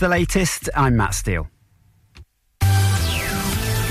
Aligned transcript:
the 0.00 0.08
latest. 0.08 0.68
I'm 0.74 0.96
Matt 0.96 1.14
Steele. 1.14 1.46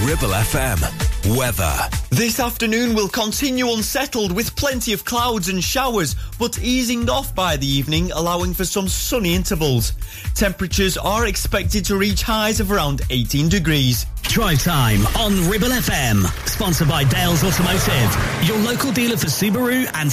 Ribble 0.02 0.34
FM. 0.34 1.38
Weather. 1.38 1.78
This 2.10 2.40
afternoon 2.40 2.96
will 2.96 3.10
continue 3.10 3.72
unsettled 3.72 4.32
with 4.32 4.56
plenty 4.56 4.94
of 4.94 5.06
clouds 5.06 5.50
and 5.50 5.64
showers, 5.64 6.16
but 6.40 6.58
easing 6.60 7.08
off 7.10 7.36
by 7.36 7.58
the 7.58 7.68
evening, 7.68 8.12
allowing 8.12 8.54
for 8.54 8.66
some 8.66 8.88
sunny 8.88 9.36
intervals. 9.36 9.94
Temperatures 10.34 10.98
are 10.98 11.28
expected 11.28 11.86
to 11.86 11.96
reach 11.96 12.24
highs 12.24 12.60
of 12.60 12.72
around 12.72 13.02
18 13.12 13.48
degrees. 13.48 14.06
Drive 14.24 14.64
time 14.64 15.06
on 15.18 15.48
Ribble 15.48 15.68
FM. 15.68 16.26
Sponsored 16.48 16.88
by 16.88 17.04
Dales 17.04 17.44
Automotive, 17.44 18.48
your 18.48 18.58
local 18.60 18.92
dealer 18.92 19.18
for 19.18 19.28
Subaru 19.28 19.86
and 19.94 20.10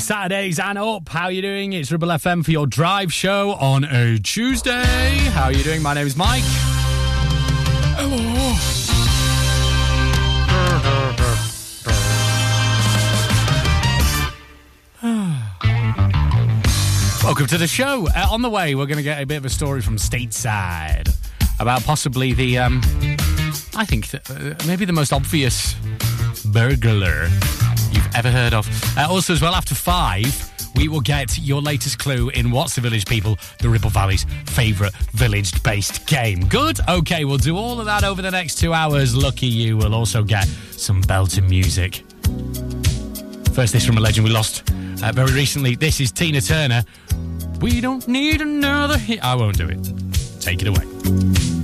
Saturdays 0.00 0.58
and 0.58 0.78
up. 0.78 1.08
How 1.08 1.24
are 1.24 1.32
you 1.32 1.42
doing? 1.42 1.72
It's 1.72 1.90
Ribble 1.90 2.08
FM 2.08 2.44
for 2.44 2.50
your 2.50 2.66
drive 2.66 3.12
show 3.12 3.52
on 3.52 3.84
a 3.84 4.18
Tuesday. 4.18 4.84
How 5.32 5.44
are 5.44 5.52
you 5.52 5.64
doing? 5.64 5.82
My 5.82 5.94
name 5.94 6.06
is 6.06 6.16
Mike. 6.16 6.44
Hello. 7.96 8.54
Welcome 17.24 17.46
to 17.46 17.58
the 17.58 17.66
show. 17.66 18.08
Uh, 18.14 18.28
on 18.30 18.42
the 18.42 18.50
way, 18.50 18.74
we're 18.74 18.86
going 18.86 18.98
to 18.98 19.02
get 19.02 19.22
a 19.22 19.26
bit 19.26 19.36
of 19.36 19.44
a 19.44 19.50
story 19.50 19.80
from 19.80 19.96
stateside 19.96 21.14
about 21.60 21.82
possibly 21.82 22.32
the, 22.32 22.58
um, 22.58 22.80
I 23.74 23.84
think, 23.84 24.12
uh, 24.14 24.54
maybe 24.66 24.84
the 24.84 24.92
most 24.92 25.12
obvious 25.12 25.74
burglar 26.44 27.28
ever 28.14 28.30
heard 28.30 28.54
of. 28.54 28.68
Uh, 28.96 29.06
also, 29.08 29.32
as 29.32 29.40
well, 29.40 29.54
after 29.54 29.74
five, 29.74 30.26
we 30.74 30.88
will 30.88 31.00
get 31.00 31.38
your 31.38 31.60
latest 31.60 31.98
clue 31.98 32.28
in 32.30 32.50
What's 32.50 32.74
the 32.74 32.80
Village 32.80 33.06
People, 33.06 33.38
the 33.60 33.68
Ribble 33.68 33.90
Valley's 33.90 34.24
favourite 34.46 34.92
village 35.12 35.62
based 35.62 36.06
game. 36.06 36.46
Good? 36.46 36.78
Okay, 36.88 37.24
we'll 37.24 37.38
do 37.38 37.56
all 37.56 37.80
of 37.80 37.86
that 37.86 38.04
over 38.04 38.22
the 38.22 38.30
next 38.30 38.58
two 38.58 38.72
hours. 38.72 39.16
Lucky 39.16 39.46
you 39.46 39.76
will 39.76 39.94
also 39.94 40.22
get 40.22 40.46
some 40.70 41.00
belting 41.02 41.48
music. 41.48 42.04
First, 43.54 43.72
this 43.72 43.84
from 43.84 43.96
a 43.96 44.00
legend 44.00 44.24
we 44.24 44.32
lost 44.32 44.70
uh, 45.02 45.12
very 45.12 45.32
recently. 45.32 45.74
This 45.74 46.00
is 46.00 46.12
Tina 46.12 46.40
Turner. 46.40 46.84
We 47.60 47.80
don't 47.80 48.06
need 48.06 48.40
another 48.40 48.98
hit. 48.98 49.24
I 49.24 49.34
won't 49.34 49.58
do 49.58 49.68
it. 49.68 50.40
Take 50.40 50.62
it 50.62 50.68
away. 50.68 51.57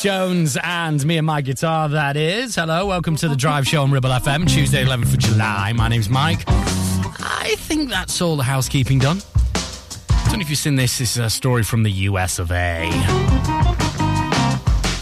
Jones 0.00 0.56
and 0.62 1.04
me 1.04 1.18
and 1.18 1.26
my 1.26 1.42
guitar, 1.42 1.86
that 1.90 2.16
is. 2.16 2.54
Hello, 2.54 2.86
welcome 2.86 3.16
to 3.16 3.28
the 3.28 3.36
Drive 3.36 3.66
Show 3.66 3.82
on 3.82 3.90
Ribble 3.90 4.08
FM, 4.08 4.48
Tuesday, 4.48 4.82
11th 4.82 5.12
of 5.12 5.18
July. 5.18 5.74
My 5.74 5.88
name's 5.88 6.08
Mike. 6.08 6.42
I 6.46 7.54
think 7.58 7.90
that's 7.90 8.22
all 8.22 8.36
the 8.36 8.42
housekeeping 8.42 8.98
done. 8.98 9.20
I 9.54 10.22
don't 10.24 10.34
know 10.36 10.40
if 10.40 10.48
you've 10.48 10.58
seen 10.58 10.76
this. 10.76 10.96
This 10.96 11.18
is 11.18 11.22
a 11.22 11.28
story 11.28 11.62
from 11.62 11.82
the 11.82 11.90
US 11.90 12.38
of 12.38 12.50
A. 12.50 12.88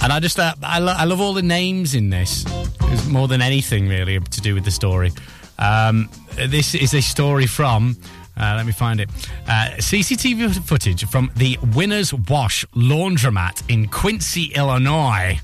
And 0.03 0.13
I 0.13 0.19
just, 0.21 0.41
uh, 0.41 0.55
I, 0.65 0.81
lo- 0.81 0.95
I 0.97 1.05
love 1.05 1.21
all 1.21 1.33
the 1.33 1.43
names 1.43 1.95
in 1.95 2.11
this. 2.11 2.45
It's 2.49 3.07
more 3.07 3.29
than 3.29 3.41
anything, 3.41 3.89
really, 3.89 4.19
to 4.19 4.41
do 4.41 4.53
with 4.53 4.65
the 4.65 4.73
story. 4.73 5.13
Um, 5.61 6.11
this 6.35 6.75
is 6.75 6.93
a 6.95 7.03
story 7.03 7.47
from, 7.47 7.97
uh, 8.39 8.55
let 8.57 8.67
me 8.67 8.73
find 8.73 9.01
it, 9.01 9.09
uh, 9.49 9.71
CCTV 9.79 10.65
footage 10.65 11.05
from 11.09 11.31
the 11.37 11.59
Winners 11.75 12.15
Wash 12.15 12.65
laundromat 12.75 13.69
in 13.69 13.89
Quincy, 13.89 14.53
Illinois. 14.55 15.41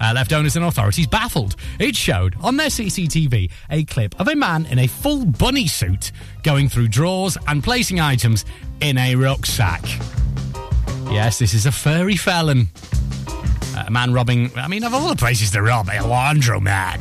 Uh, 0.00 0.12
left 0.14 0.32
owners 0.32 0.56
and 0.56 0.64
authorities 0.64 1.06
baffled. 1.06 1.56
It 1.78 1.94
showed 1.94 2.34
on 2.40 2.56
their 2.56 2.68
CCTV 2.68 3.50
a 3.68 3.84
clip 3.84 4.18
of 4.18 4.28
a 4.28 4.34
man 4.34 4.64
in 4.66 4.78
a 4.78 4.86
full 4.86 5.26
bunny 5.26 5.66
suit 5.66 6.10
going 6.42 6.70
through 6.70 6.88
drawers 6.88 7.36
and 7.46 7.62
placing 7.62 8.00
items 8.00 8.46
in 8.80 8.96
a 8.96 9.14
rucksack. 9.14 9.82
Yes, 11.10 11.38
this 11.38 11.52
is 11.52 11.66
a 11.66 11.72
furry 11.72 12.16
felon. 12.16 12.68
Uh, 13.76 13.84
a 13.88 13.90
man 13.90 14.14
robbing, 14.14 14.50
I 14.56 14.68
mean, 14.68 14.84
of 14.84 14.94
all 14.94 15.08
the 15.08 15.16
places 15.16 15.50
to 15.50 15.60
rob, 15.60 15.88
a 15.88 15.98
laundromat. 15.98 16.98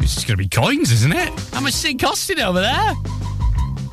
It's 0.00 0.14
just 0.14 0.28
going 0.28 0.38
to 0.38 0.44
be 0.44 0.48
coins, 0.48 0.92
isn't 0.92 1.12
it? 1.12 1.28
How 1.52 1.60
much 1.60 1.74
is 1.74 1.84
it 1.84 1.98
costing 1.98 2.38
over 2.38 2.60
there? 2.60 2.92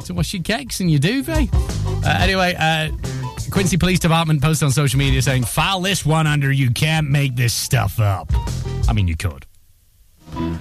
To 0.06 0.14
wash 0.14 0.34
your 0.34 0.44
cakes 0.44 0.80
and 0.82 0.92
your 0.92 1.00
duvet. 1.00 1.50
Uh, 1.54 2.18
anyway, 2.20 2.56
uh, 2.60 2.90
Quincy 3.52 3.78
Police 3.78 4.00
Department 4.00 4.42
posted 4.42 4.66
on 4.66 4.72
social 4.72 5.00
media 5.00 5.22
saying, 5.22 5.44
file 5.44 5.80
this 5.80 6.06
one 6.06 6.28
under 6.28 6.52
you 6.52 6.72
can't 6.72 7.10
make 7.10 7.36
this 7.36 7.54
stuff 7.54 8.00
up. 8.00 8.30
I 8.90 8.94
mean, 8.94 9.08
you 9.08 9.16
could. 9.16 9.46
In 10.36 10.60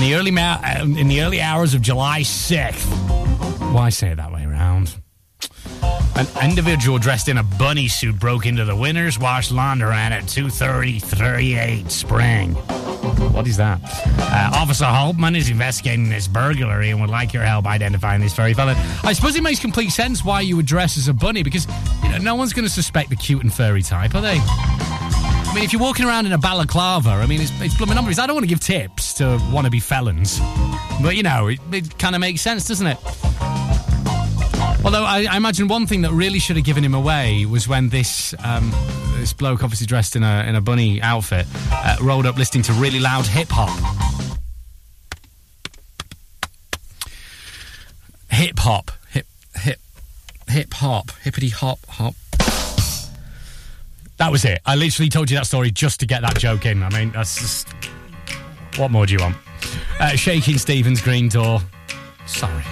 the 0.00 0.14
early 0.14 0.30
ma- 0.30 0.60
uh, 0.64 0.84
in 0.84 1.08
the 1.08 1.20
early 1.20 1.40
hours 1.40 1.74
of 1.74 1.82
July 1.82 2.20
6th. 2.20 3.72
Why 3.72 3.90
say 3.90 4.10
it 4.10 4.16
that 4.16 4.32
way 4.32 4.44
around? 4.44 4.94
An 6.18 6.26
individual 6.42 6.98
dressed 6.98 7.28
in 7.28 7.38
a 7.38 7.44
bunny 7.44 7.86
suit 7.86 8.18
broke 8.18 8.44
into 8.44 8.64
the 8.64 8.74
Winners 8.74 9.20
Wash 9.20 9.50
Laundromat 9.50 10.10
at 10.10 10.24
2:30:38 10.24 11.88
Spring. 11.92 12.54
What 12.54 13.46
is 13.46 13.56
that? 13.58 13.80
Uh, 14.18 14.50
Officer 14.52 14.86
Holtman 14.86 15.36
is 15.36 15.48
investigating 15.48 16.08
this 16.08 16.26
burglary 16.26 16.90
and 16.90 17.00
would 17.00 17.08
like 17.08 17.32
your 17.32 17.44
help 17.44 17.66
identifying 17.66 18.20
this 18.20 18.34
furry 18.34 18.52
fella. 18.52 18.74
I 19.04 19.12
suppose 19.12 19.36
it 19.36 19.44
makes 19.44 19.60
complete 19.60 19.90
sense 19.90 20.24
why 20.24 20.40
you 20.40 20.56
would 20.56 20.66
dress 20.66 20.98
as 20.98 21.06
a 21.06 21.14
bunny 21.14 21.44
because 21.44 21.68
you 22.02 22.08
know, 22.08 22.18
no 22.18 22.34
one's 22.34 22.52
going 22.52 22.66
to 22.66 22.72
suspect 22.72 23.10
the 23.10 23.16
cute 23.16 23.44
and 23.44 23.54
furry 23.54 23.82
type, 23.82 24.12
are 24.16 24.20
they? 24.20 24.40
I 24.40 25.52
mean, 25.54 25.62
if 25.62 25.72
you're 25.72 25.80
walking 25.80 26.04
around 26.04 26.26
in 26.26 26.32
a 26.32 26.38
balaclava, 26.38 27.10
I 27.10 27.26
mean, 27.26 27.42
it's, 27.42 27.52
it's 27.60 27.76
blooming 27.76 27.94
numbers. 27.94 28.18
I 28.18 28.26
don't 28.26 28.34
want 28.34 28.42
to 28.42 28.48
give 28.48 28.58
tips 28.58 29.14
to 29.14 29.38
wannabe 29.52 29.80
felons, 29.80 30.40
but 31.00 31.14
you 31.14 31.22
know, 31.22 31.46
it, 31.46 31.60
it 31.70 31.96
kind 31.96 32.16
of 32.16 32.20
makes 32.20 32.40
sense, 32.40 32.66
doesn't 32.66 32.88
it? 32.88 32.98
Although 34.84 35.04
I, 35.04 35.26
I 35.30 35.36
imagine 35.36 35.68
one 35.68 35.86
thing 35.86 36.02
that 36.02 36.12
really 36.12 36.38
should 36.38 36.56
have 36.56 36.64
given 36.64 36.84
him 36.84 36.94
away 36.94 37.44
was 37.44 37.68
when 37.68 37.88
this 37.88 38.34
um, 38.44 38.72
this 39.16 39.32
bloke, 39.32 39.62
obviously 39.62 39.86
dressed 39.86 40.16
in 40.16 40.22
a 40.22 40.44
in 40.46 40.54
a 40.54 40.60
bunny 40.60 41.02
outfit, 41.02 41.46
uh, 41.72 41.96
rolled 42.00 42.26
up 42.26 42.36
listening 42.36 42.62
to 42.64 42.72
really 42.74 43.00
loud 43.00 43.26
hip 43.26 43.48
hop. 43.50 43.68
Hip 48.30 48.58
hop, 48.58 48.90
hip 49.10 49.26
hip 49.56 49.80
hip 50.48 50.72
hop, 50.74 51.10
hippity 51.22 51.48
hop 51.48 51.80
hop. 51.86 52.14
That 54.18 54.32
was 54.32 54.44
it. 54.44 54.60
I 54.66 54.74
literally 54.74 55.08
told 55.08 55.30
you 55.30 55.36
that 55.36 55.46
story 55.46 55.70
just 55.70 56.00
to 56.00 56.06
get 56.06 56.22
that 56.22 56.38
joke 56.38 56.66
in. 56.66 56.82
I 56.82 56.90
mean, 56.90 57.12
that's 57.12 57.38
just. 57.38 57.68
What 58.76 58.90
more 58.90 59.06
do 59.06 59.12
you 59.12 59.20
want? 59.20 59.36
Uh, 59.98 60.10
Shakin' 60.10 60.58
Stevens 60.58 61.00
green 61.00 61.28
door. 61.28 61.60
Sorry. 62.26 62.64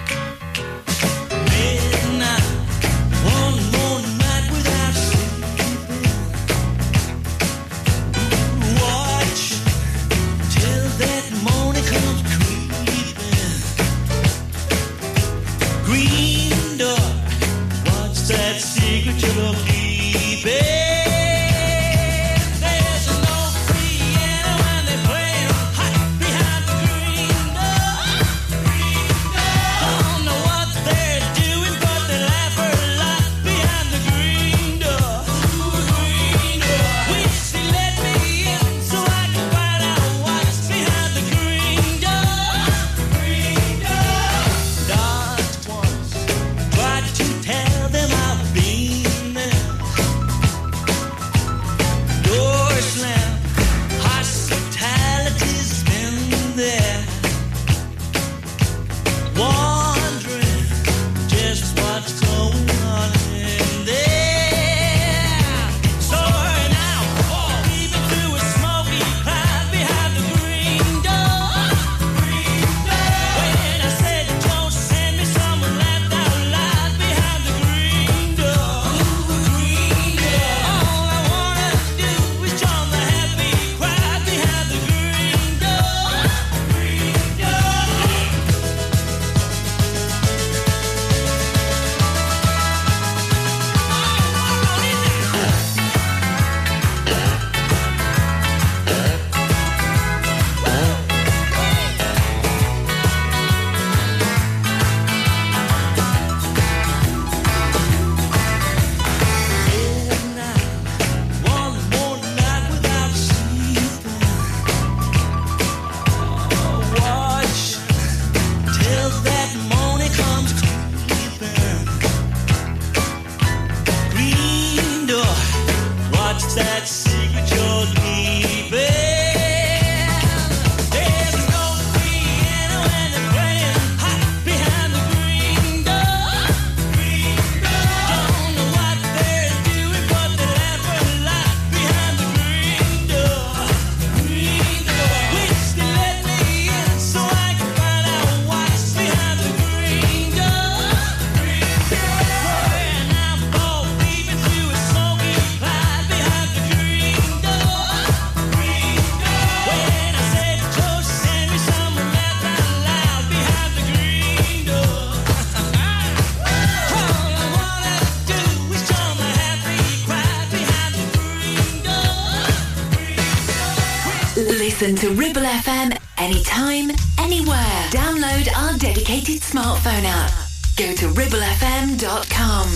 smartphone 179.57 180.05
app, 180.05 180.33
go 180.77 180.93
to 180.93 181.09
ribblefm.com. 181.17 182.67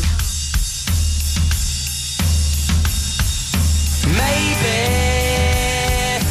Maybe 4.09 4.81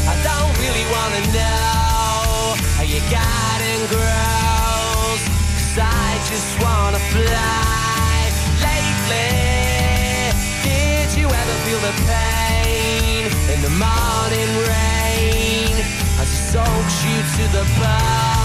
I 0.09 0.15
don't 0.25 0.53
really 0.57 0.85
want 0.89 1.13
to 1.13 1.23
know 1.37 2.55
how 2.73 2.81
your 2.81 3.05
garden 3.13 3.79
grows, 3.93 5.21
cause 5.53 5.77
I 5.77 6.17
just 6.25 6.49
want 6.63 6.95
to 6.95 7.01
fly. 7.13 8.33
Lately, 8.65 9.29
did 10.65 11.13
you 11.15 11.27
ever 11.29 11.55
feel 11.65 11.81
the 11.85 11.93
pain 12.09 13.29
in 13.53 13.61
the 13.61 13.73
morning 13.77 14.51
rain 14.65 15.77
as 16.17 16.25
it 16.25 16.43
soaks 16.49 17.05
you 17.05 17.17
to 17.37 17.51
the 17.53 17.63
bone? 17.77 18.38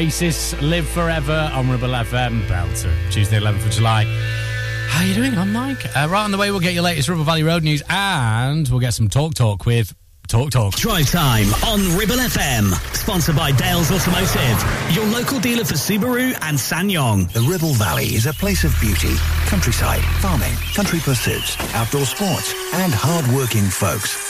Oasis, 0.00 0.58
Live 0.62 0.88
Forever 0.88 1.50
on 1.52 1.68
Ribble 1.68 1.88
FM, 1.90 2.40
Belter, 2.46 2.90
Tuesday 3.10 3.38
11th 3.38 3.66
of 3.66 3.72
July. 3.72 4.04
How 4.88 5.02
are 5.02 5.06
you 5.06 5.12
doing? 5.12 5.36
I'm 5.36 5.52
Mike. 5.52 5.84
Uh, 5.94 6.08
right 6.08 6.24
on 6.24 6.30
the 6.30 6.38
way, 6.38 6.50
we'll 6.50 6.60
get 6.60 6.72
your 6.72 6.84
latest 6.84 7.10
Ribble 7.10 7.24
Valley 7.24 7.42
Road 7.42 7.62
news 7.62 7.82
and 7.86 8.66
we'll 8.70 8.80
get 8.80 8.94
some 8.94 9.08
Talk 9.08 9.34
Talk 9.34 9.66
with 9.66 9.94
Talk 10.26 10.52
Talk. 10.52 10.74
Drive 10.76 11.10
time 11.10 11.48
on 11.66 11.80
Ribble 11.98 12.14
FM. 12.14 12.72
Sponsored 12.96 13.36
by 13.36 13.52
Dales 13.52 13.90
Automotive, 13.92 14.94
your 14.94 15.04
local 15.04 15.38
dealer 15.38 15.66
for 15.66 15.74
Subaru 15.74 16.32
and 16.40 16.56
SsangYong. 16.56 17.30
The 17.32 17.42
Ribble 17.42 17.74
Valley 17.74 18.14
is 18.14 18.24
a 18.24 18.32
place 18.32 18.64
of 18.64 18.74
beauty, 18.80 19.16
countryside, 19.48 20.00
farming, 20.22 20.54
country 20.74 21.00
pursuits, 21.00 21.58
outdoor 21.74 22.06
sports, 22.06 22.54
and 22.72 22.90
hard-working 22.94 23.64
folks. 23.64 24.29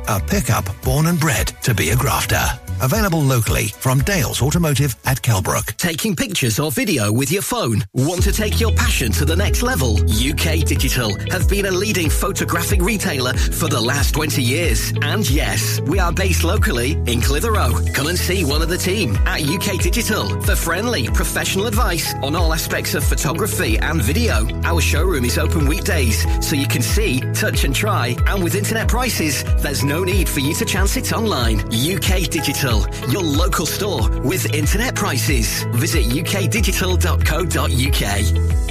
a 0.11 0.19
pickup 0.19 0.65
born 0.83 1.07
and 1.07 1.17
bred 1.17 1.47
to 1.61 1.73
be 1.73 1.91
a 1.91 1.95
grafter. 1.95 2.43
Available 2.81 3.21
locally 3.21 3.67
from 3.67 3.99
Dales 3.99 4.41
Automotive 4.41 4.95
at 5.05 5.21
Kelbrook. 5.21 5.77
Taking 5.77 6.15
pictures 6.15 6.57
or 6.59 6.71
video 6.71 7.11
with 7.11 7.31
your 7.31 7.43
phone? 7.43 7.85
Want 7.93 8.23
to 8.23 8.31
take 8.31 8.59
your 8.59 8.73
passion 8.73 9.11
to 9.13 9.25
the 9.25 9.35
next 9.35 9.61
level? 9.61 9.99
UK 10.09 10.65
Digital 10.65 11.15
have 11.29 11.47
been 11.47 11.67
a 11.67 11.71
leading 11.71 12.09
photographic 12.09 12.81
retailer 12.81 13.33
for 13.33 13.67
the 13.67 13.79
last 13.79 14.15
20 14.15 14.41
years. 14.41 14.91
And 15.03 15.29
yes, 15.29 15.79
we 15.81 15.99
are 15.99 16.11
based 16.11 16.43
locally 16.43 16.93
in 17.05 17.21
Clitheroe. 17.21 17.93
Come 17.93 18.07
and 18.07 18.17
see 18.17 18.43
one 18.43 18.63
of 18.63 18.69
the 18.69 18.79
team 18.79 19.15
at 19.27 19.43
UK 19.43 19.79
Digital 19.79 20.41
for 20.41 20.55
friendly, 20.55 21.07
professional 21.07 21.67
advice 21.67 22.15
on 22.15 22.35
all 22.35 22.51
aspects 22.51 22.95
of 22.95 23.03
photography 23.03 23.77
and 23.77 24.01
video. 24.01 24.47
Our 24.63 24.81
showroom 24.81 25.25
is 25.25 25.37
open 25.37 25.67
weekdays, 25.67 26.25
so 26.43 26.55
you 26.55 26.67
can 26.67 26.81
see, 26.81 27.19
touch 27.33 27.63
and 27.63 27.75
try. 27.75 28.15
And 28.25 28.43
with 28.43 28.55
internet 28.55 28.87
prices, 28.87 29.43
there's 29.61 29.83
no 29.83 30.00
need 30.05 30.29
for 30.29 30.39
you 30.39 30.53
to 30.55 30.65
chance 30.65 30.97
it 30.97 31.13
online. 31.13 31.59
UK 31.69 32.29
Digital, 32.29 32.85
your 33.09 33.23
local 33.23 33.65
store 33.65 34.07
with 34.21 34.53
internet 34.53 34.95
prices. 34.95 35.63
Visit 35.73 36.05
ukdigital.co.uk. 36.05 38.70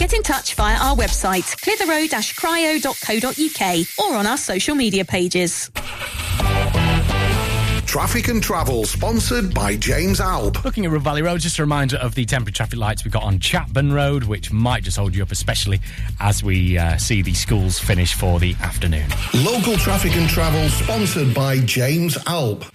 Get 0.01 0.13
in 0.13 0.23
touch 0.23 0.55
via 0.55 0.77
our 0.77 0.95
website, 0.95 1.45
clitheroe-cryo.co.uk 1.61 3.99
or 3.99 4.15
on 4.17 4.25
our 4.25 4.37
social 4.37 4.73
media 4.73 5.05
pages. 5.05 5.69
Traffic 7.85 8.29
and 8.29 8.41
Travel, 8.41 8.85
sponsored 8.85 9.53
by 9.53 9.75
James 9.75 10.19
Alb. 10.19 10.65
Looking 10.65 10.85
at 10.85 10.91
Ribble 10.91 11.03
Valley 11.03 11.21
Road, 11.21 11.41
just 11.41 11.59
a 11.59 11.61
reminder 11.61 11.97
of 11.97 12.15
the 12.15 12.25
temporary 12.25 12.53
traffic 12.53 12.79
lights 12.79 13.03
we've 13.03 13.13
got 13.13 13.21
on 13.21 13.37
Chapman 13.37 13.93
Road, 13.93 14.23
which 14.23 14.51
might 14.51 14.81
just 14.81 14.97
hold 14.97 15.15
you 15.15 15.21
up, 15.21 15.31
especially 15.31 15.79
as 16.19 16.43
we 16.43 16.79
uh, 16.79 16.97
see 16.97 17.21
the 17.21 17.35
schools 17.35 17.77
finish 17.77 18.15
for 18.15 18.39
the 18.39 18.55
afternoon. 18.59 19.07
Local 19.35 19.75
Traffic 19.75 20.15
and 20.15 20.27
Travel, 20.27 20.67
sponsored 20.69 21.31
by 21.35 21.59
James 21.59 22.17
Alb. 22.25 22.65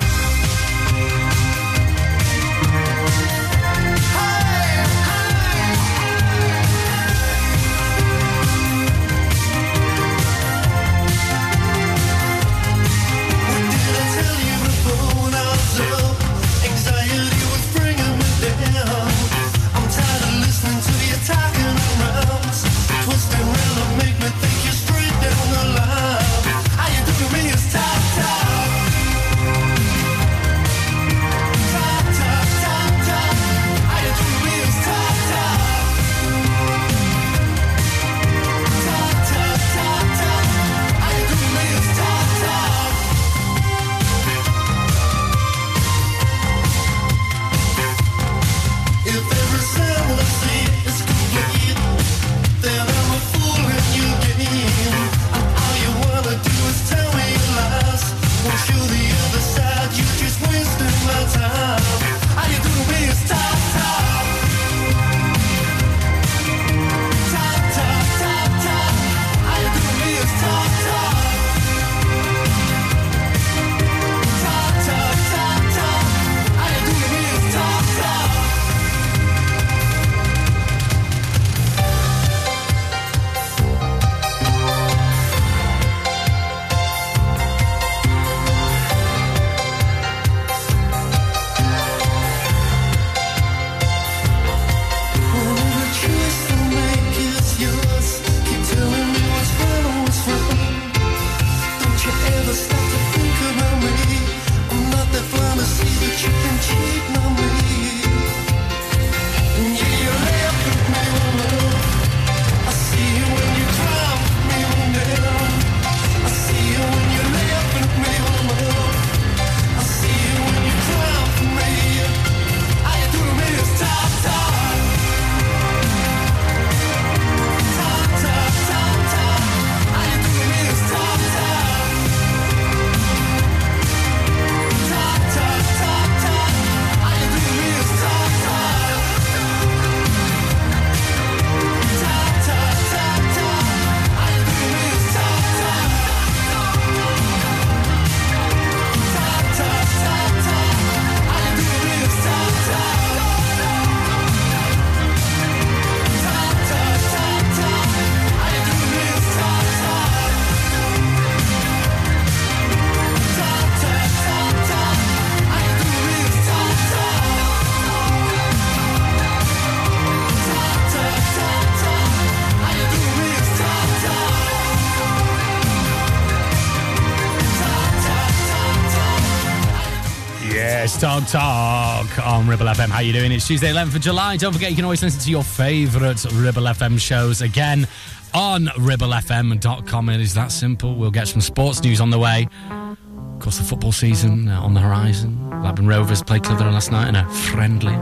Let's 180.87 181.01
Talk 181.01 181.27
Talk 181.27 182.25
on 182.25 182.47
Ribble 182.47 182.67
FM. 182.67 182.91
How 182.91 183.01
you 183.01 183.13
doing? 183.13 183.33
It's 183.33 183.45
Tuesday, 183.45 183.73
11th 183.73 183.97
of 183.97 184.03
July. 184.03 184.37
Don't 184.37 184.53
forget 184.53 184.71
you 184.71 184.77
can 184.77 184.85
always 184.85 185.03
listen 185.03 185.21
to 185.21 185.31
your 185.33 185.43
favourite 185.43 186.25
Ribble 186.35 186.63
FM 186.63 187.01
shows 187.01 187.43
again 187.43 187.89
on 188.33 188.67
ribblefm.com. 188.67 190.09
It 190.11 190.21
is 190.21 190.33
that 190.35 190.53
simple. 190.53 190.95
We'll 190.95 191.11
get 191.11 191.27
some 191.27 191.41
sports 191.41 191.83
news 191.83 192.01
on 192.01 192.11
the 192.11 192.21
way. 192.21 192.47
Of 192.71 193.41
course, 193.41 193.59
the 193.59 193.65
football 193.65 193.91
season 193.91 194.47
uh, 194.47 194.61
on 194.61 194.75
the 194.75 194.81
horizon. 194.81 195.35
Blackburn 195.61 195.89
Rovers 195.89 196.23
played 196.23 196.45
Clitheroe 196.45 196.71
last 196.71 196.93
night 196.93 197.09
in 197.09 197.17
a 197.17 197.29
friendly. 197.31 197.97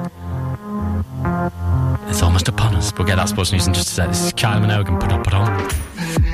It's 2.11 2.23
almost 2.23 2.49
upon 2.49 2.75
us. 2.75 2.93
We'll 2.99 3.07
get 3.07 3.17
that 3.17 3.31
sports 3.31 3.51
news 3.51 3.67
in 3.67 3.73
just 3.73 3.89
a 3.93 3.93
sec. 3.93 4.09
This 4.09 4.27
is 4.27 4.33
Kylie 4.35 4.61
Minogue 4.61 4.89
and 4.89 5.01
Padam, 5.01 5.25
Padam. 5.25 6.34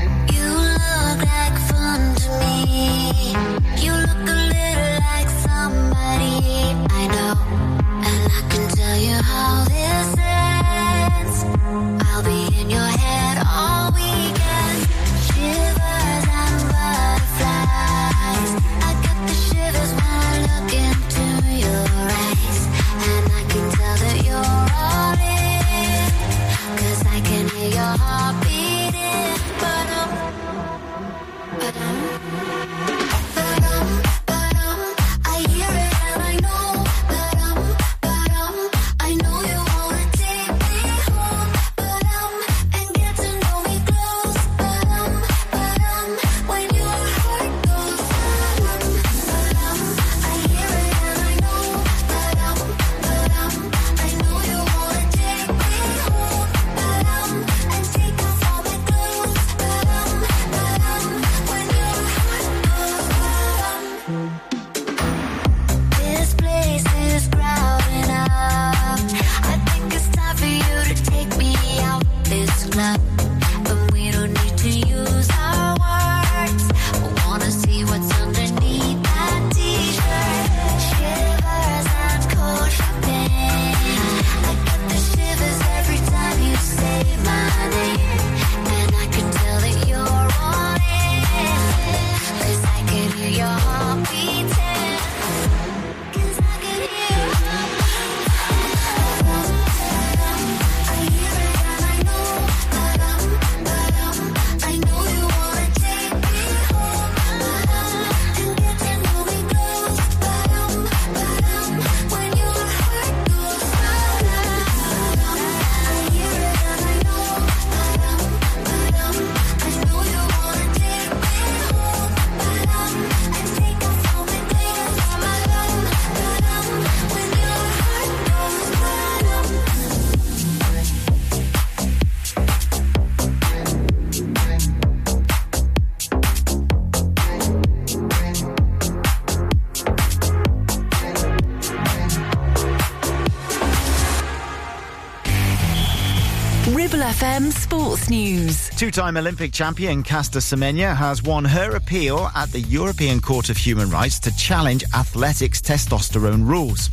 News. 148.10 148.70
Two 148.70 148.90
time 148.90 149.16
Olympic 149.16 149.52
champion 149.52 150.02
Caster 150.02 150.40
Semenya 150.40 150.96
has 150.96 151.22
won 151.22 151.44
her 151.44 151.76
appeal 151.76 152.28
at 152.34 152.50
the 152.50 152.58
European 152.62 153.20
Court 153.20 153.50
of 153.50 153.56
Human 153.56 153.88
Rights 153.88 154.18
to 154.20 154.36
challenge 154.36 154.82
athletics 154.96 155.60
testosterone 155.60 156.44
rules. 156.44 156.90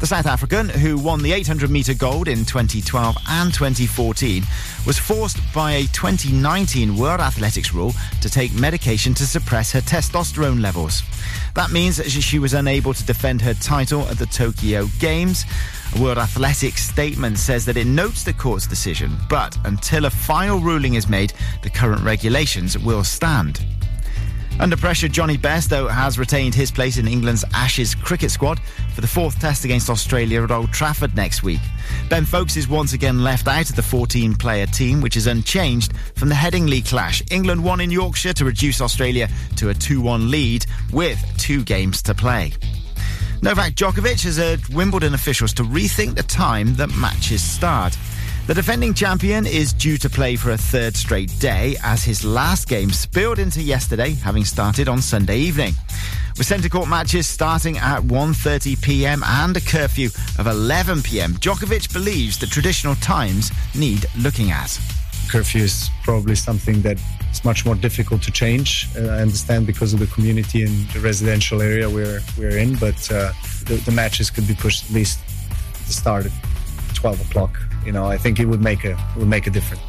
The 0.00 0.08
South 0.08 0.26
African, 0.26 0.68
who 0.68 0.98
won 0.98 1.22
the 1.22 1.32
800 1.32 1.70
metre 1.70 1.94
gold 1.94 2.26
in 2.26 2.44
2012 2.44 3.16
and 3.28 3.54
2014, 3.54 4.42
was 4.84 4.98
forced 4.98 5.38
by 5.54 5.72
a 5.72 5.82
2019 5.86 6.96
World 6.96 7.20
Athletics 7.20 7.72
rule 7.72 7.92
to 8.20 8.28
take 8.28 8.52
medication 8.52 9.14
to 9.14 9.24
suppress 9.24 9.70
her 9.70 9.80
testosterone 9.80 10.60
levels. 10.60 11.04
That 11.54 11.70
means 11.70 12.04
she 12.12 12.40
was 12.40 12.54
unable 12.54 12.92
to 12.92 13.06
defend 13.06 13.40
her 13.42 13.54
title 13.54 14.02
at 14.08 14.18
the 14.18 14.26
Tokyo 14.26 14.88
Games. 14.98 15.44
World 16.00 16.18
Athletics 16.18 16.82
statement 16.82 17.38
says 17.38 17.64
that 17.64 17.76
it 17.76 17.86
notes 17.86 18.22
the 18.22 18.32
court's 18.32 18.66
decision, 18.66 19.16
but 19.30 19.56
until 19.64 20.04
a 20.04 20.10
final 20.10 20.58
ruling 20.58 20.94
is 20.94 21.08
made, 21.08 21.32
the 21.62 21.70
current 21.70 22.02
regulations 22.02 22.78
will 22.78 23.04
stand. 23.04 23.64
Under 24.58 24.76
pressure, 24.76 25.08
Jonny 25.08 25.36
Bairstow 25.36 25.90
has 25.90 26.18
retained 26.18 26.54
his 26.54 26.70
place 26.70 26.96
in 26.96 27.06
England's 27.06 27.44
Ashes 27.52 27.94
cricket 27.94 28.30
squad 28.30 28.58
for 28.94 29.02
the 29.02 29.06
fourth 29.06 29.38
test 29.38 29.66
against 29.66 29.90
Australia 29.90 30.42
at 30.42 30.50
Old 30.50 30.72
Trafford 30.72 31.14
next 31.14 31.42
week. 31.42 31.60
Ben 32.08 32.24
Foakes 32.24 32.56
is 32.56 32.66
once 32.66 32.94
again 32.94 33.22
left 33.22 33.48
out 33.48 33.68
of 33.68 33.76
the 33.76 33.82
14 33.82 34.34
player 34.34 34.66
team, 34.66 35.02
which 35.02 35.16
is 35.16 35.26
unchanged 35.26 35.92
from 36.14 36.30
the 36.30 36.34
Headingley 36.34 36.86
clash. 36.86 37.22
England 37.30 37.62
won 37.62 37.80
in 37.80 37.90
Yorkshire 37.90 38.32
to 38.32 38.44
reduce 38.46 38.80
Australia 38.80 39.28
to 39.56 39.68
a 39.68 39.74
2 39.74 40.00
1 40.00 40.30
lead 40.30 40.64
with 40.90 41.22
two 41.36 41.62
games 41.62 42.00
to 42.02 42.14
play. 42.14 42.52
Novak 43.42 43.74
Djokovic 43.74 44.24
has 44.24 44.38
urged 44.38 44.74
Wimbledon 44.74 45.14
officials 45.14 45.52
to 45.54 45.62
rethink 45.62 46.16
the 46.16 46.22
time 46.22 46.74
that 46.76 46.88
matches 46.96 47.42
start. 47.42 47.96
The 48.46 48.54
defending 48.54 48.94
champion 48.94 49.46
is 49.46 49.72
due 49.72 49.98
to 49.98 50.08
play 50.08 50.36
for 50.36 50.52
a 50.52 50.56
third 50.56 50.96
straight 50.96 51.32
day 51.38 51.76
as 51.82 52.02
his 52.02 52.24
last 52.24 52.68
game 52.68 52.90
spilled 52.90 53.38
into 53.38 53.62
yesterday, 53.62 54.14
having 54.14 54.44
started 54.44 54.88
on 54.88 55.02
Sunday 55.02 55.38
evening. 55.38 55.74
With 56.38 56.46
centre 56.46 56.68
court 56.68 56.88
matches 56.88 57.26
starting 57.26 57.76
at 57.78 58.02
1:30 58.02 58.80
p.m. 58.82 59.22
and 59.24 59.56
a 59.56 59.60
curfew 59.60 60.10
of 60.38 60.46
11 60.46 61.02
p.m., 61.02 61.34
Djokovic 61.34 61.92
believes 61.92 62.38
the 62.38 62.46
traditional 62.46 62.94
times 62.96 63.50
need 63.74 64.06
looking 64.18 64.50
at. 64.50 64.78
curfew 65.28 65.62
is 65.64 65.90
probably 66.04 66.36
something 66.36 66.82
that 66.82 66.98
is 67.36 67.44
much 67.44 67.64
more 67.64 67.74
difficult 67.74 68.22
to 68.22 68.30
change. 68.30 68.88
Uh, 68.96 69.08
I 69.16 69.20
understand 69.20 69.66
because 69.66 69.92
of 69.92 70.00
the 70.00 70.06
community 70.06 70.62
and 70.62 70.88
the 70.90 71.00
residential 71.00 71.62
area 71.62 71.88
we're 71.88 72.20
we're 72.38 72.56
in, 72.56 72.76
but 72.76 73.10
uh, 73.10 73.32
the, 73.64 73.74
the 73.84 73.92
matches 73.92 74.30
could 74.30 74.46
be 74.46 74.54
pushed 74.54 74.84
at 74.84 74.90
least 74.90 75.20
to 75.86 75.92
start 75.92 76.26
at 76.26 76.32
12 76.94 77.30
o'clock. 77.30 77.58
You 77.84 77.92
know, 77.92 78.06
I 78.06 78.18
think 78.18 78.40
it 78.40 78.46
would 78.46 78.62
make 78.62 78.84
a 78.84 78.96
would 79.16 79.28
make 79.28 79.46
a 79.46 79.50
difference. 79.50 79.82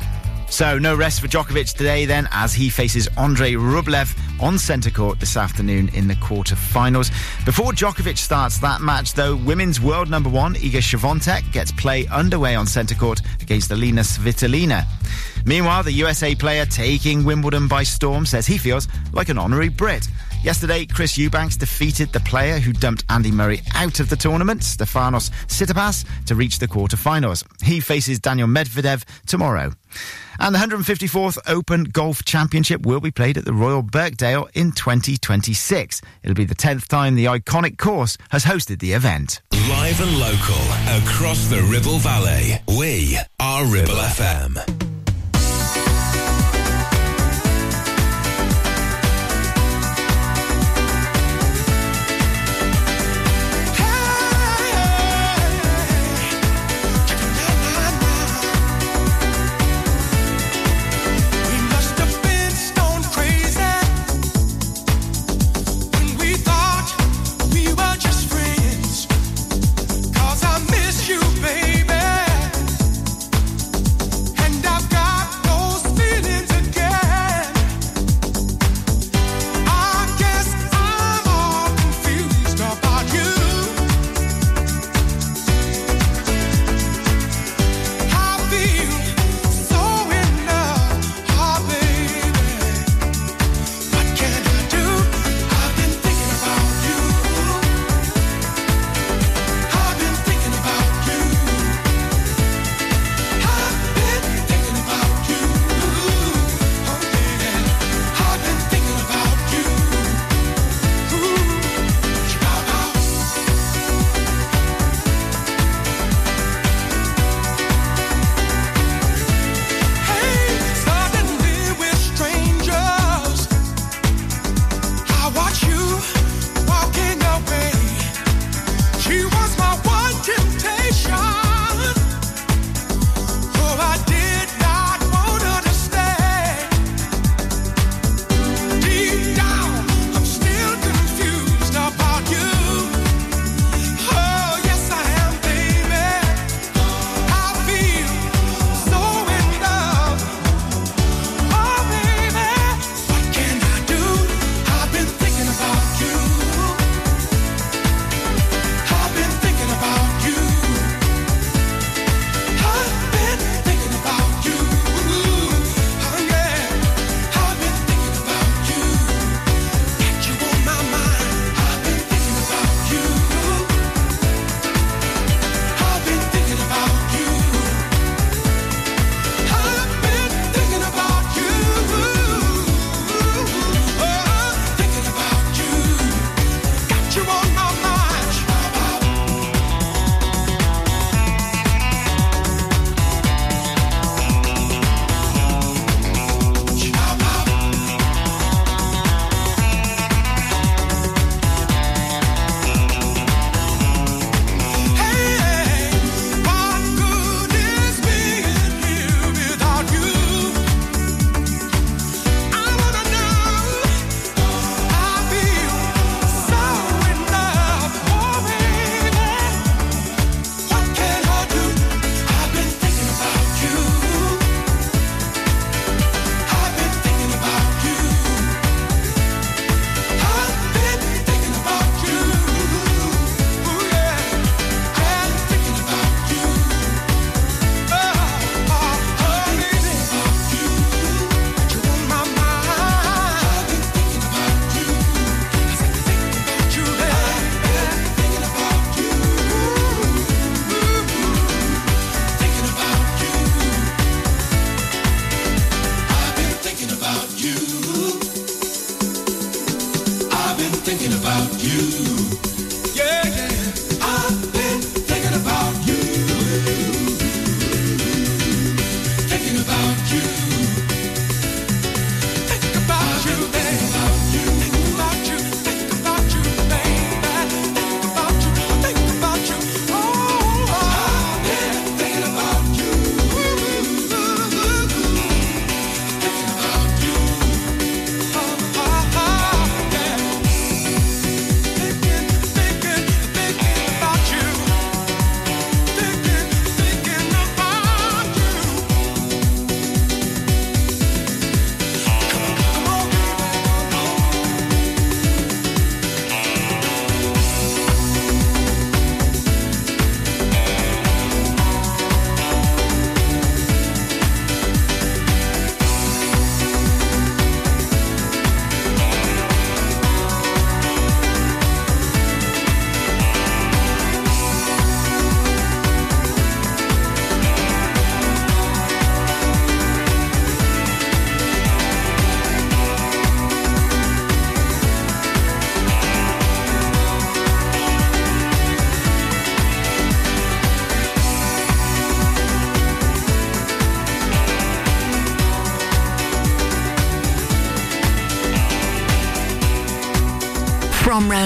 So, 0.49 0.79
no 0.79 0.95
rest 0.95 1.19
for 1.19 1.27
Djokovic 1.27 1.75
today, 1.75 2.05
then, 2.05 2.27
as 2.31 2.53
he 2.53 2.69
faces 2.69 3.07
Andrei 3.17 3.53
Rublev 3.53 4.17
on 4.41 4.57
centre 4.57 4.89
court 4.89 5.19
this 5.19 5.36
afternoon 5.36 5.89
in 5.89 6.07
the 6.07 6.15
quarter-finals. 6.15 7.12
Before 7.45 7.73
Djokovic 7.73 8.17
starts 8.17 8.57
that 8.60 8.79
match, 8.81 9.13
though, 9.13 9.36
women's 9.36 9.81
world 9.81 10.10
number 10.10 10.29
one, 10.29 10.55
Iga 10.55 10.81
Swiatek, 10.81 11.51
gets 11.51 11.71
play 11.73 12.07
underway 12.07 12.55
on 12.55 12.65
centre 12.65 12.95
court 12.95 13.21
against 13.41 13.71
Elina 13.71 14.01
Svitolina. 14.01 14.86
Meanwhile, 15.45 15.83
the 15.83 15.91
USA 15.91 16.33
player 16.33 16.65
taking 16.65 17.25
Wimbledon 17.25 17.67
by 17.67 17.83
storm 17.83 18.25
says 18.25 18.47
he 18.47 18.57
feels 18.57 18.88
like 19.12 19.29
an 19.29 19.38
honorary 19.38 19.69
Brit. 19.69 20.07
Yesterday, 20.43 20.86
Chris 20.86 21.17
Eubanks 21.17 21.58
defeated 21.58 22.13
the 22.13 22.19
player 22.21 22.60
who 22.60 22.71
dumped 22.71 23.04
Andy 23.10 23.32
Murray 23.32 23.62
out 23.76 24.00
of 24.00 24.10
the 24.10 24.15
tournament, 24.15 24.62
Stefanos 24.62 25.30
Tsitsipas, 25.47 26.06
to 26.26 26.36
reach 26.36 26.60
the 26.60 26.67
quarterfinals. 26.67 27.43
He 27.63 27.80
faces 27.80 28.19
Daniil 28.19 28.47
Medvedev 28.47 29.04
tomorrow. 29.26 29.73
And 30.39 30.54
the 30.54 30.60
154th 30.60 31.38
Open 31.47 31.86
Golf 31.86 32.23
Championship 32.23 32.86
will 32.86 33.00
be 33.00 33.12
played 33.12 33.38
at 33.38 33.45
the 33.45 33.54
Royal 33.54 33.82
Birkdale 33.82 34.47
in 34.54 34.71
2026. 34.71 36.02
It'll 36.23 36.36
be 36.36 36.45
the 36.45 36.56
10th 36.56 36.88
time 36.88 37.15
the 37.15 37.26
iconic 37.26 37.78
course 37.78 38.17
has 38.30 38.45
hosted 38.45 38.80
the 38.80 38.93
event. 38.93 39.41
Live 39.52 40.00
and 40.00 40.17
local 40.19 40.62
across 41.04 41.47
the 41.47 41.62
Ribble 41.69 42.00
Valley. 42.00 42.62
We 42.78 43.17
are 43.39 43.65
Ribble 43.65 43.95
FM. 43.95 44.96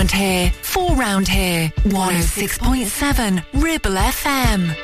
Round 0.02 0.12
here, 0.12 0.52
for 0.64 0.96
round 0.96 1.28
here. 1.28 1.72
106.7 1.84 3.44
Ribble 3.54 3.92
FM. 3.92 4.76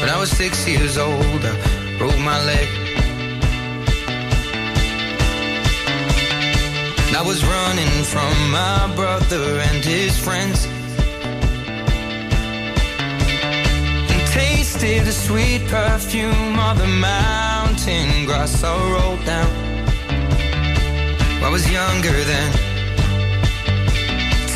When 0.00 0.08
I 0.08 0.16
was 0.20 0.30
six 0.30 0.64
years 0.68 0.96
old, 0.96 1.40
I 1.42 1.98
broke 1.98 2.16
my 2.20 2.38
leg. 2.44 2.68
I 7.16 7.22
was 7.26 7.44
running 7.44 8.04
from 8.04 8.32
my 8.52 8.92
brother 8.94 9.58
and 9.70 9.84
his 9.84 10.16
friends. 10.16 10.66
And 14.12 14.22
tasted 14.30 15.04
the 15.04 15.12
sweet 15.12 15.66
perfume 15.66 16.60
of 16.60 16.78
the 16.78 16.86
mountain 16.86 18.24
grass 18.24 18.62
I 18.62 18.72
rolled 18.92 19.24
down. 19.24 19.50
I 21.42 21.50
was 21.50 21.68
younger 21.72 22.22
then. 22.22 22.67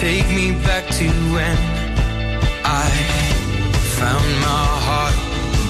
Take 0.02 0.26
me 0.34 0.50
back 0.66 0.84
to 0.98 1.06
when 1.30 1.56
I 2.64 2.90
found 3.94 4.26
my 4.50 4.66
heart, 4.86 5.14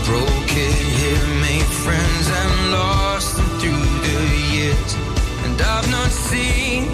broke 0.07 0.53
it 0.57 0.75
here, 0.97 1.27
made 1.43 1.71
friends 1.85 2.31
and 2.41 2.73
lost 2.73 3.37
them 3.37 3.47
through 3.61 3.85
the 4.07 4.21
years. 4.55 4.95
And 5.45 5.61
I've 5.61 5.91
not 5.91 6.11
seen 6.11 6.89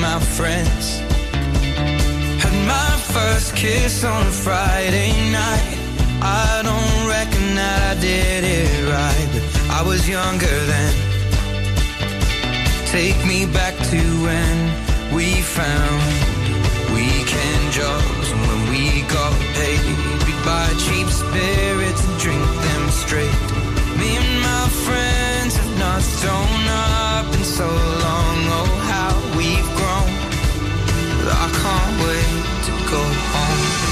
my 0.00 0.18
friends. 0.18 1.00
Had 2.42 2.56
my 2.66 2.92
first 3.14 3.54
kiss 3.54 4.02
on 4.02 4.26
a 4.26 4.30
Friday 4.30 5.12
night. 5.30 5.76
I 6.22 6.62
don't 6.64 7.08
reckon 7.08 7.54
that 7.54 7.80
I 7.92 8.00
did 8.00 8.44
it 8.44 8.88
right, 8.88 9.28
but 9.32 9.44
I 9.78 9.82
was 9.82 10.08
younger 10.08 10.56
then. 10.72 10.94
Take 12.86 13.20
me 13.26 13.44
back 13.46 13.76
to 13.92 14.00
when 14.24 14.56
we 15.14 15.42
found 15.42 16.02
weekend 16.96 17.64
jobs 17.72 18.26
and 18.32 18.40
when 18.48 18.62
we 18.72 19.02
got 19.02 19.34
paid. 19.58 19.84
We'd 20.24 20.42
buy 20.44 20.68
cheap 20.84 21.08
spirits 21.08 22.02
and 22.08 22.16
drink 22.18 22.48
them 22.66 22.84
straight. 22.88 23.40
Me 24.00 24.16
and 24.16 24.32
my 24.40 24.66
friends 24.86 25.56
have 25.56 25.78
not 25.78 26.00
thrown 26.00 26.62
up 26.68 27.26
in 27.36 27.44
so 27.44 27.68
long. 27.68 28.36
Oh, 28.58 28.89
grown. 29.76 30.10
But 31.18 31.28
I 31.34 31.48
can't 31.60 31.94
wait 32.02 32.64
to 32.66 32.72
go 32.90 33.02
home. 33.32 33.89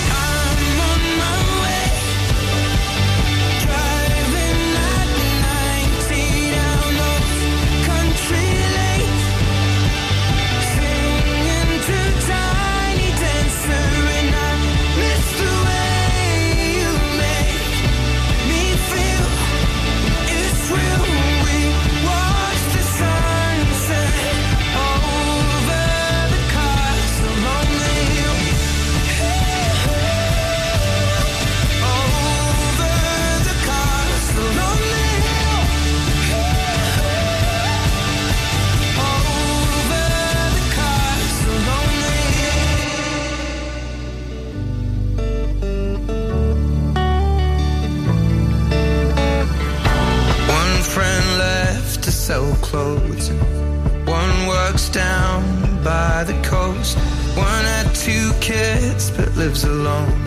Down 54.99 55.43
by 55.85 56.25
the 56.25 56.37
coast. 56.43 56.99
One 57.37 57.65
had 57.75 57.89
two 57.95 58.29
kids 58.41 59.13
but 59.17 59.29
lives 59.37 59.63
alone. 59.63 60.21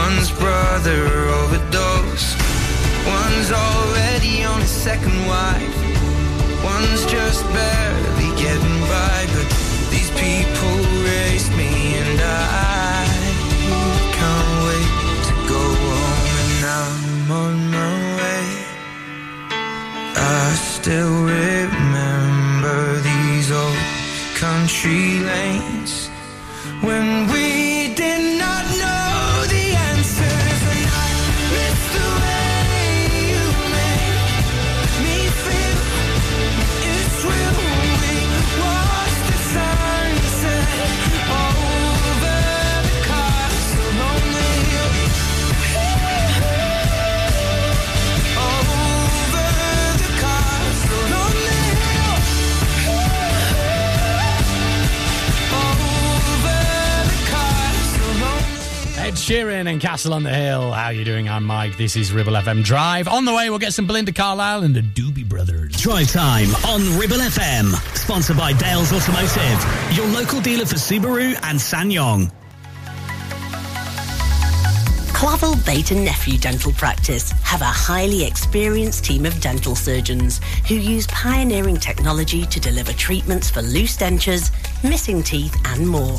One's 0.00 0.30
brother 0.42 1.02
overdosed. 1.40 2.36
One's 3.16 3.50
already 3.66 4.34
on 4.50 4.58
his 4.66 4.74
second 4.88 5.18
wife. 5.34 5.78
One's 6.72 7.02
just 7.16 7.42
barely 7.54 8.30
getting 8.44 8.80
by. 8.94 9.18
But 9.34 9.48
these 9.94 10.10
people 10.24 10.74
raised 11.10 11.52
me 11.60 11.72
and 12.02 12.18
I 12.20 13.06
can't 14.18 14.52
wait 14.68 14.92
to 15.28 15.34
go 15.54 15.62
home. 15.86 16.32
And 16.44 16.62
I'm 16.80 17.30
on 17.44 17.56
my 17.76 17.94
way. 18.20 18.46
I 20.16 20.46
still 20.74 21.14
Sheeran 59.30 59.70
and 59.70 59.80
Castle 59.80 60.12
on 60.12 60.24
the 60.24 60.34
Hill. 60.34 60.72
How 60.72 60.88
you 60.88 61.04
doing? 61.04 61.28
I'm 61.28 61.44
Mike. 61.44 61.76
This 61.76 61.94
is 61.94 62.12
Ribble 62.12 62.32
FM 62.32 62.64
Drive. 62.64 63.06
On 63.06 63.24
the 63.24 63.32
way, 63.32 63.48
we'll 63.48 63.60
get 63.60 63.72
some 63.72 63.86
Belinda 63.86 64.10
Carlisle 64.10 64.64
and 64.64 64.74
the 64.74 64.82
Doobie 64.82 65.28
Brothers. 65.28 65.76
Drive 65.76 66.10
time 66.10 66.48
on 66.66 66.98
Ribble 66.98 67.18
FM. 67.18 67.72
Sponsored 67.96 68.36
by 68.36 68.52
Dales 68.54 68.92
Automotive, 68.92 69.96
your 69.96 70.08
local 70.08 70.40
dealer 70.40 70.66
for 70.66 70.74
Subaru 70.74 71.38
and 71.44 71.60
SsangYong. 71.60 72.32
Clavel 75.14 75.54
Bait 75.64 75.92
and 75.92 76.04
Nephew 76.04 76.36
Dental 76.36 76.72
Practice 76.72 77.30
have 77.44 77.60
a 77.60 77.66
highly 77.66 78.24
experienced 78.24 79.04
team 79.04 79.24
of 79.24 79.40
dental 79.40 79.76
surgeons 79.76 80.40
who 80.66 80.74
use 80.74 81.06
pioneering 81.06 81.76
technology 81.76 82.46
to 82.46 82.58
deliver 82.58 82.92
treatments 82.94 83.48
for 83.48 83.62
loose 83.62 83.96
dentures, 83.96 84.50
missing 84.82 85.22
teeth, 85.22 85.56
and 85.66 85.86
more. 85.86 86.18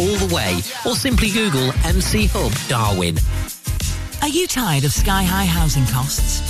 all 0.00 0.16
the 0.16 0.34
way, 0.34 0.54
or 0.86 0.96
simply 0.96 1.30
Google 1.30 1.72
MC 1.84 2.26
Hub 2.32 2.52
Darwin. 2.68 3.16
Are 4.22 4.28
you 4.28 4.46
tired 4.46 4.84
of 4.84 4.92
sky-high 4.92 5.44
housing 5.44 5.84
costs? 5.86 6.49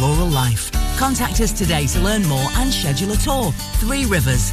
rural 0.00 0.28
life. 0.28 0.70
Contact 0.98 1.40
us 1.40 1.52
today 1.52 1.86
to 1.86 2.00
learn 2.00 2.26
more 2.26 2.48
and 2.56 2.72
schedule 2.72 3.12
a 3.12 3.16
tour. 3.16 3.52
Three 3.80 4.06
Rivers, 4.06 4.52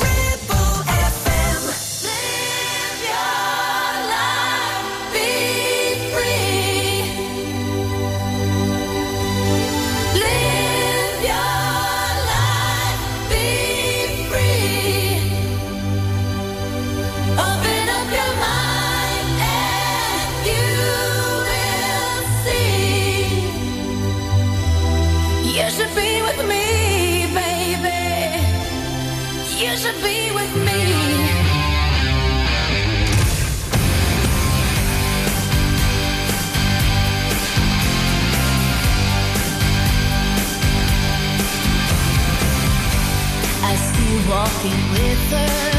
Walking 44.41 44.83
with 44.97 45.23
her. 45.37 45.71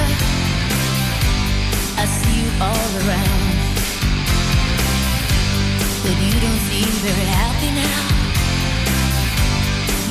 I 2.02 2.04
see 2.18 2.34
you 2.42 2.50
all 2.66 2.90
around. 3.00 3.54
But 6.02 6.16
you 6.26 6.34
don't 6.44 6.62
seem 6.68 6.92
very 7.06 7.28
happy 7.40 7.70
now. 7.84 8.02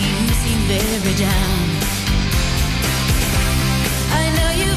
You 0.04 0.16
seem 0.44 0.60
very 0.74 1.16
down. 1.28 1.64
I 4.20 4.24
know 4.38 4.50
you 4.62 4.72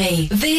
Money. 0.00 0.49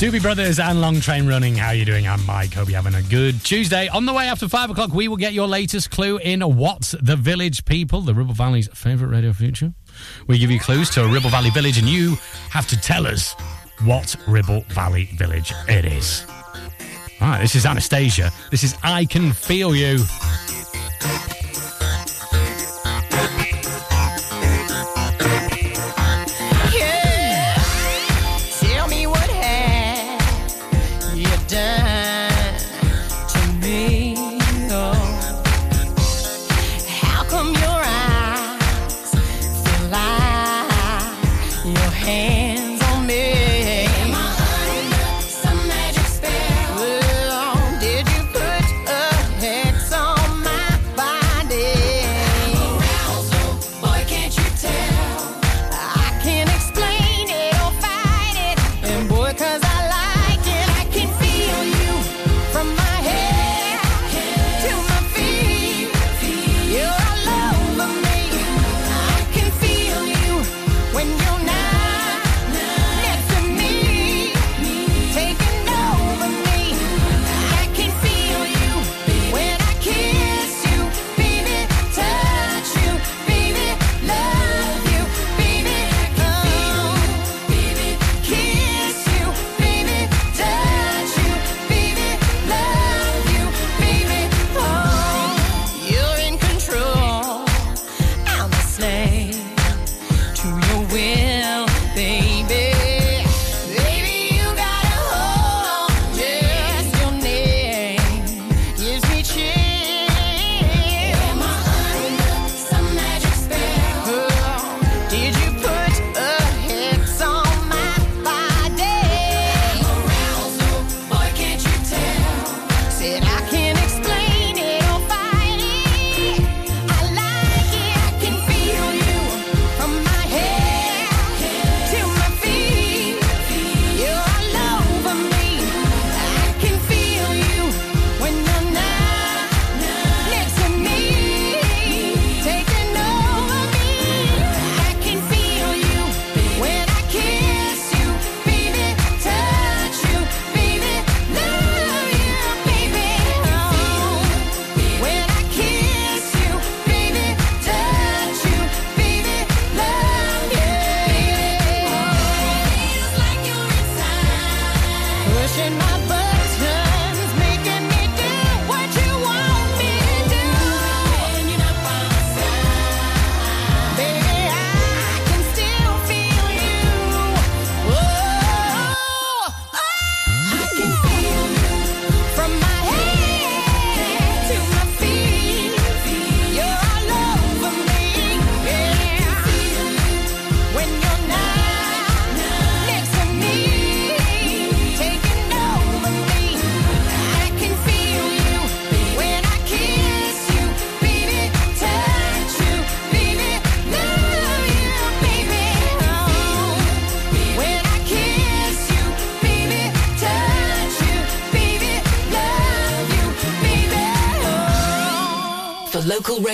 Doobie 0.00 0.22
Brothers 0.22 0.58
and 0.58 0.80
Long 0.80 0.98
Train 0.98 1.26
Running. 1.26 1.54
How 1.54 1.68
are 1.68 1.74
you 1.74 1.84
doing? 1.84 2.08
I'm 2.08 2.24
Mike. 2.24 2.54
Hope 2.54 2.70
you're 2.70 2.80
having 2.80 2.98
a 2.98 3.06
good 3.10 3.44
Tuesday. 3.44 3.86
On 3.88 4.06
the 4.06 4.14
way 4.14 4.28
after 4.28 4.48
five 4.48 4.70
o'clock, 4.70 4.94
we 4.94 5.08
will 5.08 5.18
get 5.18 5.34
your 5.34 5.46
latest 5.46 5.90
clue 5.90 6.16
in 6.16 6.40
What's 6.40 6.92
the 7.02 7.16
Village 7.16 7.66
People, 7.66 8.00
the 8.00 8.14
Ribble 8.14 8.32
Valley's 8.32 8.66
favourite 8.68 9.12
radio 9.14 9.34
feature. 9.34 9.74
We 10.26 10.38
give 10.38 10.50
you 10.50 10.58
clues 10.58 10.88
to 10.92 11.04
a 11.04 11.06
Ribble 11.06 11.28
Valley 11.28 11.50
village, 11.50 11.76
and 11.76 11.86
you 11.86 12.16
have 12.48 12.66
to 12.68 12.80
tell 12.80 13.06
us 13.06 13.34
what 13.84 14.16
Ribble 14.26 14.62
Valley 14.70 15.04
village 15.16 15.52
it 15.68 15.84
is. 15.84 16.24
All 17.20 17.28
right, 17.28 17.42
this 17.42 17.54
is 17.54 17.66
Anastasia. 17.66 18.30
This 18.50 18.64
is 18.64 18.74
I 18.82 19.04
Can 19.04 19.34
Feel 19.34 19.76
You. 19.76 19.98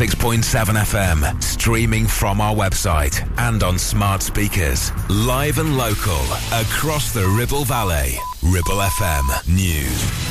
106.7 0.00 0.42
FM, 0.80 1.42
streaming 1.42 2.06
from 2.06 2.40
our 2.40 2.54
website 2.54 3.20
and 3.36 3.62
on 3.62 3.78
smart 3.78 4.22
speakers. 4.22 4.92
Live 5.10 5.58
and 5.58 5.76
local 5.76 6.22
across 6.54 7.12
the 7.12 7.26
Ribble 7.36 7.66
Valley. 7.66 8.16
Ribble 8.42 8.80
FM 8.80 9.46
News. 9.54 10.30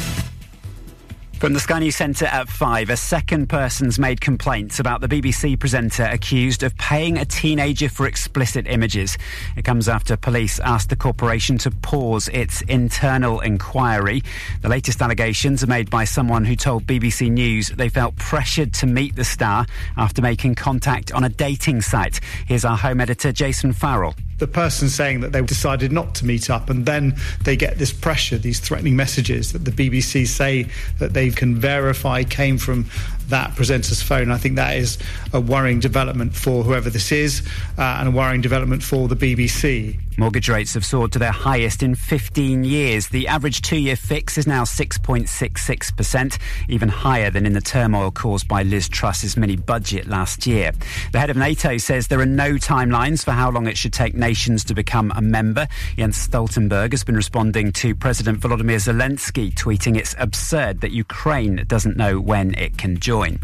From 1.39 1.53
the 1.53 1.59
Sky 1.59 1.79
News 1.79 1.95
Centre 1.95 2.25
at 2.25 2.49
five, 2.49 2.89
a 2.89 2.97
second 2.97 3.47
person's 3.47 3.99
made 3.99 4.19
complaints 4.19 4.79
about 4.79 5.01
the 5.01 5.07
BBC 5.07 5.59
presenter 5.59 6.03
accused 6.03 6.63
of 6.63 6.75
paying 6.89 7.19
a 7.19 7.25
teenager 7.25 7.87
for 7.87 8.07
explicit 8.07 8.65
images. 8.67 9.15
It 9.55 9.63
comes 9.63 9.87
after 9.87 10.17
police 10.17 10.59
asked 10.59 10.89
the 10.89 10.95
corporation 10.95 11.59
to 11.59 11.69
pause 11.69 12.27
its 12.29 12.63
internal 12.63 13.41
inquiry. 13.41 14.23
The 14.63 14.69
latest 14.69 14.99
allegations 14.99 15.63
are 15.63 15.67
made 15.67 15.91
by 15.91 16.05
someone 16.05 16.45
who 16.45 16.55
told 16.55 16.87
BBC 16.87 17.29
News 17.29 17.69
they 17.69 17.89
felt 17.89 18.15
pressured 18.15 18.73
to 18.73 18.87
meet 18.87 19.15
the 19.15 19.23
star 19.23 19.67
after 19.97 20.23
making 20.23 20.55
contact 20.55 21.11
on 21.11 21.23
a 21.23 21.29
dating 21.29 21.83
site. 21.83 22.21
Here's 22.47 22.65
our 22.65 22.75
home 22.75 23.01
editor, 23.01 23.31
Jason 23.31 23.71
Farrell. 23.71 24.15
The 24.39 24.47
person 24.47 24.89
saying 24.89 25.21
that 25.21 25.31
they 25.31 25.41
decided 25.41 25.91
not 25.91 26.15
to 26.15 26.25
meet 26.25 26.49
up, 26.49 26.69
and 26.69 26.85
then 26.85 27.15
they 27.43 27.55
get 27.55 27.77
this 27.77 27.93
pressure, 27.93 28.37
these 28.37 28.59
threatening 28.59 28.95
messages 28.95 29.53
that 29.53 29.65
the 29.65 29.71
BBC 29.71 30.27
say 30.27 30.67
that 30.97 31.13
they 31.13 31.29
can 31.29 31.55
verify 31.55 32.23
came 32.23 32.57
from 32.57 32.85
that 33.27 33.55
presenter's 33.55 34.01
phone. 34.01 34.31
I 34.31 34.37
think 34.37 34.55
that 34.55 34.75
is 34.75 34.97
a 35.33 35.39
worrying 35.39 35.79
development 35.79 36.33
for 36.33 36.63
whoever 36.63 36.89
this 36.89 37.11
is, 37.11 37.47
uh, 37.77 37.97
and 37.99 38.09
a 38.09 38.11
worrying 38.11 38.41
development 38.41 38.83
for 38.83 39.07
the 39.07 39.15
BBC. 39.15 39.99
Mortgage 40.19 40.49
rates 40.49 40.73
have 40.73 40.83
soared 40.83 41.13
to 41.13 41.19
their 41.19 41.31
highest 41.31 41.81
in 41.81 41.95
15 41.95 42.65
years. 42.65 43.07
The 43.07 43.29
average 43.29 43.61
two 43.61 43.77
year 43.77 43.95
fix 43.95 44.37
is 44.37 44.45
now 44.45 44.63
6.66%, 44.63 46.37
even 46.67 46.89
higher 46.89 47.29
than 47.31 47.45
in 47.45 47.53
the 47.53 47.61
turmoil 47.61 48.11
caused 48.11 48.45
by 48.45 48.63
Liz 48.63 48.89
Truss's 48.89 49.37
mini 49.37 49.55
budget 49.55 50.07
last 50.07 50.45
year. 50.45 50.73
The 51.13 51.19
head 51.21 51.29
of 51.29 51.37
NATO 51.37 51.77
says 51.77 52.09
there 52.09 52.19
are 52.19 52.25
no 52.25 52.55
timelines 52.55 53.23
for 53.23 53.31
how 53.31 53.49
long 53.49 53.65
it 53.65 53.77
should 53.77 53.93
take 53.93 54.13
nations 54.13 54.65
to 54.65 54.73
become 54.73 55.13
a 55.15 55.21
member. 55.21 55.69
Jens 55.95 56.27
Stoltenberg 56.27 56.91
has 56.91 57.05
been 57.05 57.15
responding 57.15 57.71
to 57.71 57.95
President 57.95 58.41
Volodymyr 58.41 58.75
Zelensky, 58.75 59.53
tweeting 59.53 59.95
it's 59.95 60.15
absurd 60.19 60.81
that 60.81 60.91
Ukraine 60.91 61.63
doesn't 61.65 61.95
know 61.95 62.19
when 62.19 62.55
it 62.55 62.77
can 62.77 62.99
join. 62.99 63.39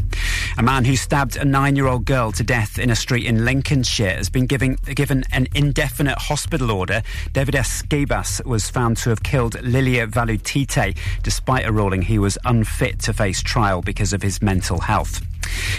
A 0.58 0.64
man 0.64 0.86
who 0.86 0.96
stabbed 0.96 1.36
a 1.36 1.44
nine-year-old 1.44 2.06
girl 2.06 2.32
to 2.32 2.42
death 2.42 2.80
in 2.80 2.90
a 2.90 2.96
street 2.96 3.26
in 3.26 3.44
Lincolnshire 3.44 4.16
has 4.16 4.30
been 4.30 4.46
giving, 4.46 4.76
given 4.86 5.26
an 5.34 5.48
indefinite 5.54 6.18
hospital 6.18 6.72
order. 6.72 7.02
Deividas 7.34 7.84
Skebas 7.84 8.46
was 8.46 8.70
found 8.70 8.96
to 8.98 9.10
have 9.10 9.22
killed 9.22 9.62
Lilia 9.62 10.08
Valutyte, 10.08 10.98
despite 11.24 11.66
a 11.66 11.74
ruling 11.74 12.04
he 12.04 12.18
was 12.18 12.38
unfit 12.46 13.00
to 13.00 13.12
face 13.12 13.44
trial 13.44 13.82
because 13.82 14.14
of 14.14 14.22
his 14.22 14.42
mental 14.42 14.80
health. 14.80 15.22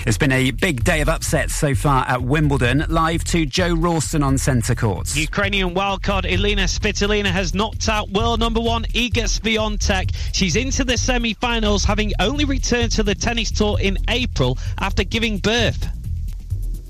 It's 0.07 0.19
been 0.19 0.33
a 0.33 0.51
big 0.51 0.85
day 0.85 1.01
of 1.01 1.09
upsets 1.09 1.55
so 1.55 1.75
far 1.75 2.05
at 2.07 2.23
Wimbledon. 2.23 2.85
Live 2.89 3.25
to 3.25 3.47
Joe 3.47 3.75
Rawson 3.75 4.23
on 4.23 4.39
centre 4.39 4.75
courts. 4.75 5.17
Ukrainian 5.17 5.75
wildcard 5.75 6.25
Elina 6.25 6.65
Svitolina 6.65 7.27
has 7.27 7.55
knocked 7.55 7.89
out 7.89 8.11
world 8.11 8.41
number 8.41 8.61
one 8.61 8.85
Iga 8.85 9.25
Swiatek. 9.25 10.15
She's 10.33 10.57
into 10.57 10.85
the 10.85 10.97
semi-finals, 10.97 11.85
having 11.85 12.13
only 12.21 12.45
returned 12.45 12.93
to 12.93 13.03
the 13.03 13.15
tennis 13.15 13.51
tour 13.51 13.79
in 13.81 13.99
April 14.09 14.59
after 14.79 15.05
giving 15.05 15.39
birth. 15.39 15.89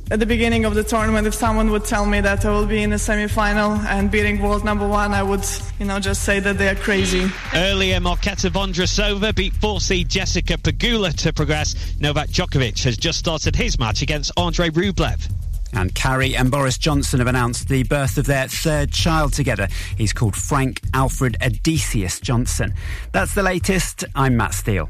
At 0.08 0.20
the 0.20 0.26
beginning 0.26 0.64
of 0.64 0.76
the 0.76 0.84
tournament, 0.84 1.26
if 1.26 1.34
someone 1.34 1.72
would 1.72 1.84
tell 1.84 2.06
me 2.06 2.20
that 2.20 2.44
I 2.44 2.50
will 2.52 2.64
be 2.64 2.80
in 2.80 2.90
the 2.90 2.98
semi-final 2.98 3.72
and 3.72 4.08
beating 4.08 4.40
world 4.40 4.64
number 4.64 4.86
one, 4.86 5.12
I 5.12 5.20
would, 5.20 5.44
you 5.80 5.84
know, 5.84 5.98
just 5.98 6.22
say 6.22 6.38
that 6.38 6.58
they 6.58 6.68
are 6.68 6.76
crazy. 6.76 7.28
Earlier, 7.52 7.98
Marketa 7.98 8.48
Vondrousova 8.48 9.34
beat 9.34 9.52
4C 9.54 10.06
Jessica 10.06 10.58
Pegula 10.58 11.12
to 11.22 11.32
progress. 11.32 11.96
Novak 11.98 12.28
Djokovic 12.28 12.84
has 12.84 12.96
just 12.96 13.18
started 13.18 13.56
his 13.56 13.80
match 13.80 14.00
against 14.00 14.30
Andrei 14.38 14.70
Rublev. 14.70 15.28
And 15.72 15.92
Carrie 15.92 16.36
and 16.36 16.52
Boris 16.52 16.78
Johnson 16.78 17.18
have 17.18 17.26
announced 17.26 17.68
the 17.68 17.82
birth 17.82 18.16
of 18.16 18.26
their 18.26 18.46
third 18.46 18.92
child 18.92 19.32
together. 19.32 19.66
He's 19.98 20.12
called 20.12 20.36
Frank 20.36 20.82
Alfred 20.94 21.36
Odysseus 21.42 22.20
Johnson. 22.20 22.74
That's 23.10 23.34
the 23.34 23.42
latest. 23.42 24.04
I'm 24.14 24.36
Matt 24.36 24.54
Steele. 24.54 24.88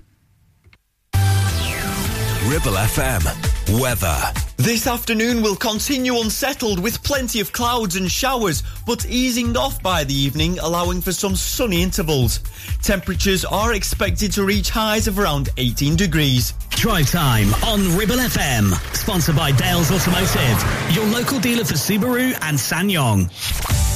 Ribble 2.44 2.76
FM. 2.76 3.55
Weather. 3.68 4.16
This 4.56 4.86
afternoon 4.86 5.42
will 5.42 5.56
continue 5.56 6.18
unsettled 6.20 6.78
with 6.78 7.02
plenty 7.02 7.40
of 7.40 7.52
clouds 7.52 7.96
and 7.96 8.10
showers, 8.10 8.62
but 8.86 9.04
easing 9.06 9.56
off 9.56 9.82
by 9.82 10.04
the 10.04 10.14
evening, 10.14 10.58
allowing 10.60 11.00
for 11.00 11.12
some 11.12 11.34
sunny 11.34 11.82
intervals. 11.82 12.40
Temperatures 12.82 13.44
are 13.44 13.74
expected 13.74 14.32
to 14.32 14.44
reach 14.44 14.70
highs 14.70 15.08
of 15.08 15.18
around 15.18 15.48
18 15.56 15.96
degrees. 15.96 16.54
Drive 16.70 17.10
time 17.10 17.52
on 17.64 17.96
Ribble 17.96 18.16
FM. 18.16 18.72
Sponsored 18.94 19.36
by 19.36 19.52
Dales 19.52 19.90
Automotive, 19.90 20.94
your 20.94 21.06
local 21.06 21.40
dealer 21.40 21.64
for 21.64 21.74
Subaru 21.74 22.38
and 22.42 22.56
SsangYong. 22.56 23.95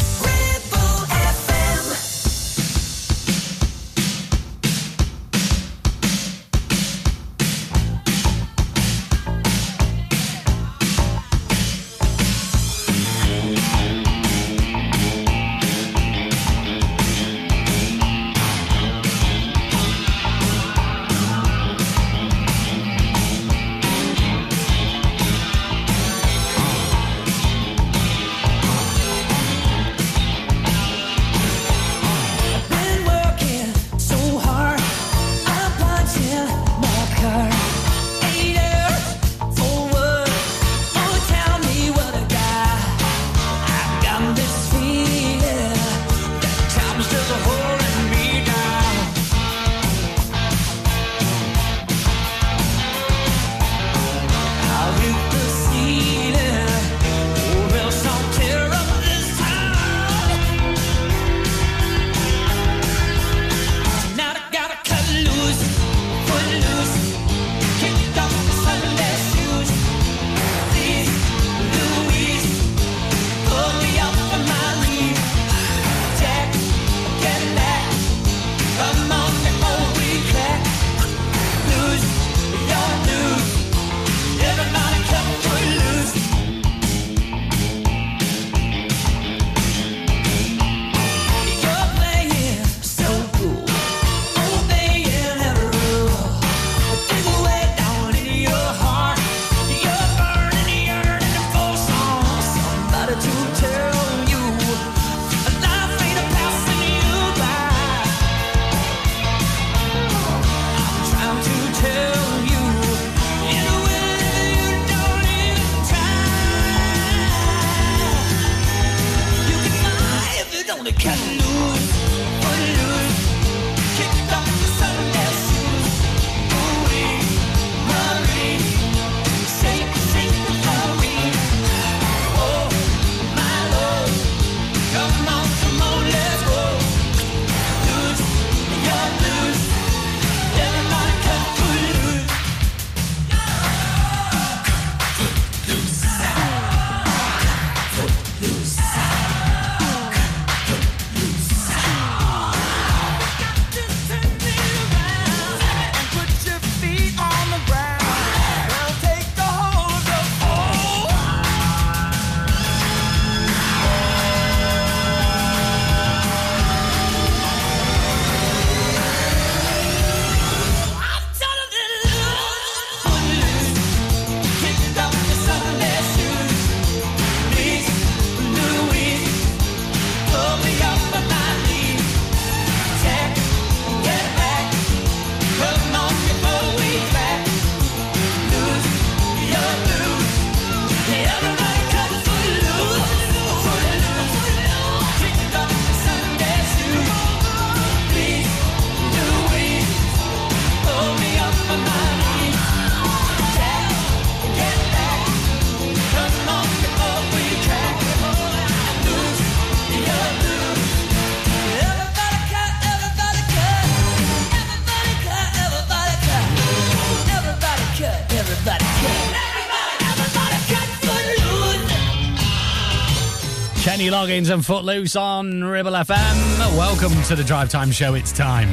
Kenny 224.21 224.43
Loggins 224.43 224.53
and 224.53 224.65
Footloose 224.65 225.17
on 225.17 225.65
Ribble 225.65 225.93
FM. 225.93 226.77
Welcome 226.77 227.23
to 227.25 227.37
the 227.37 227.45
Drive 227.45 227.71
Time 227.71 227.91
Show. 227.91 228.15
It's 228.15 228.33
time 228.33 228.69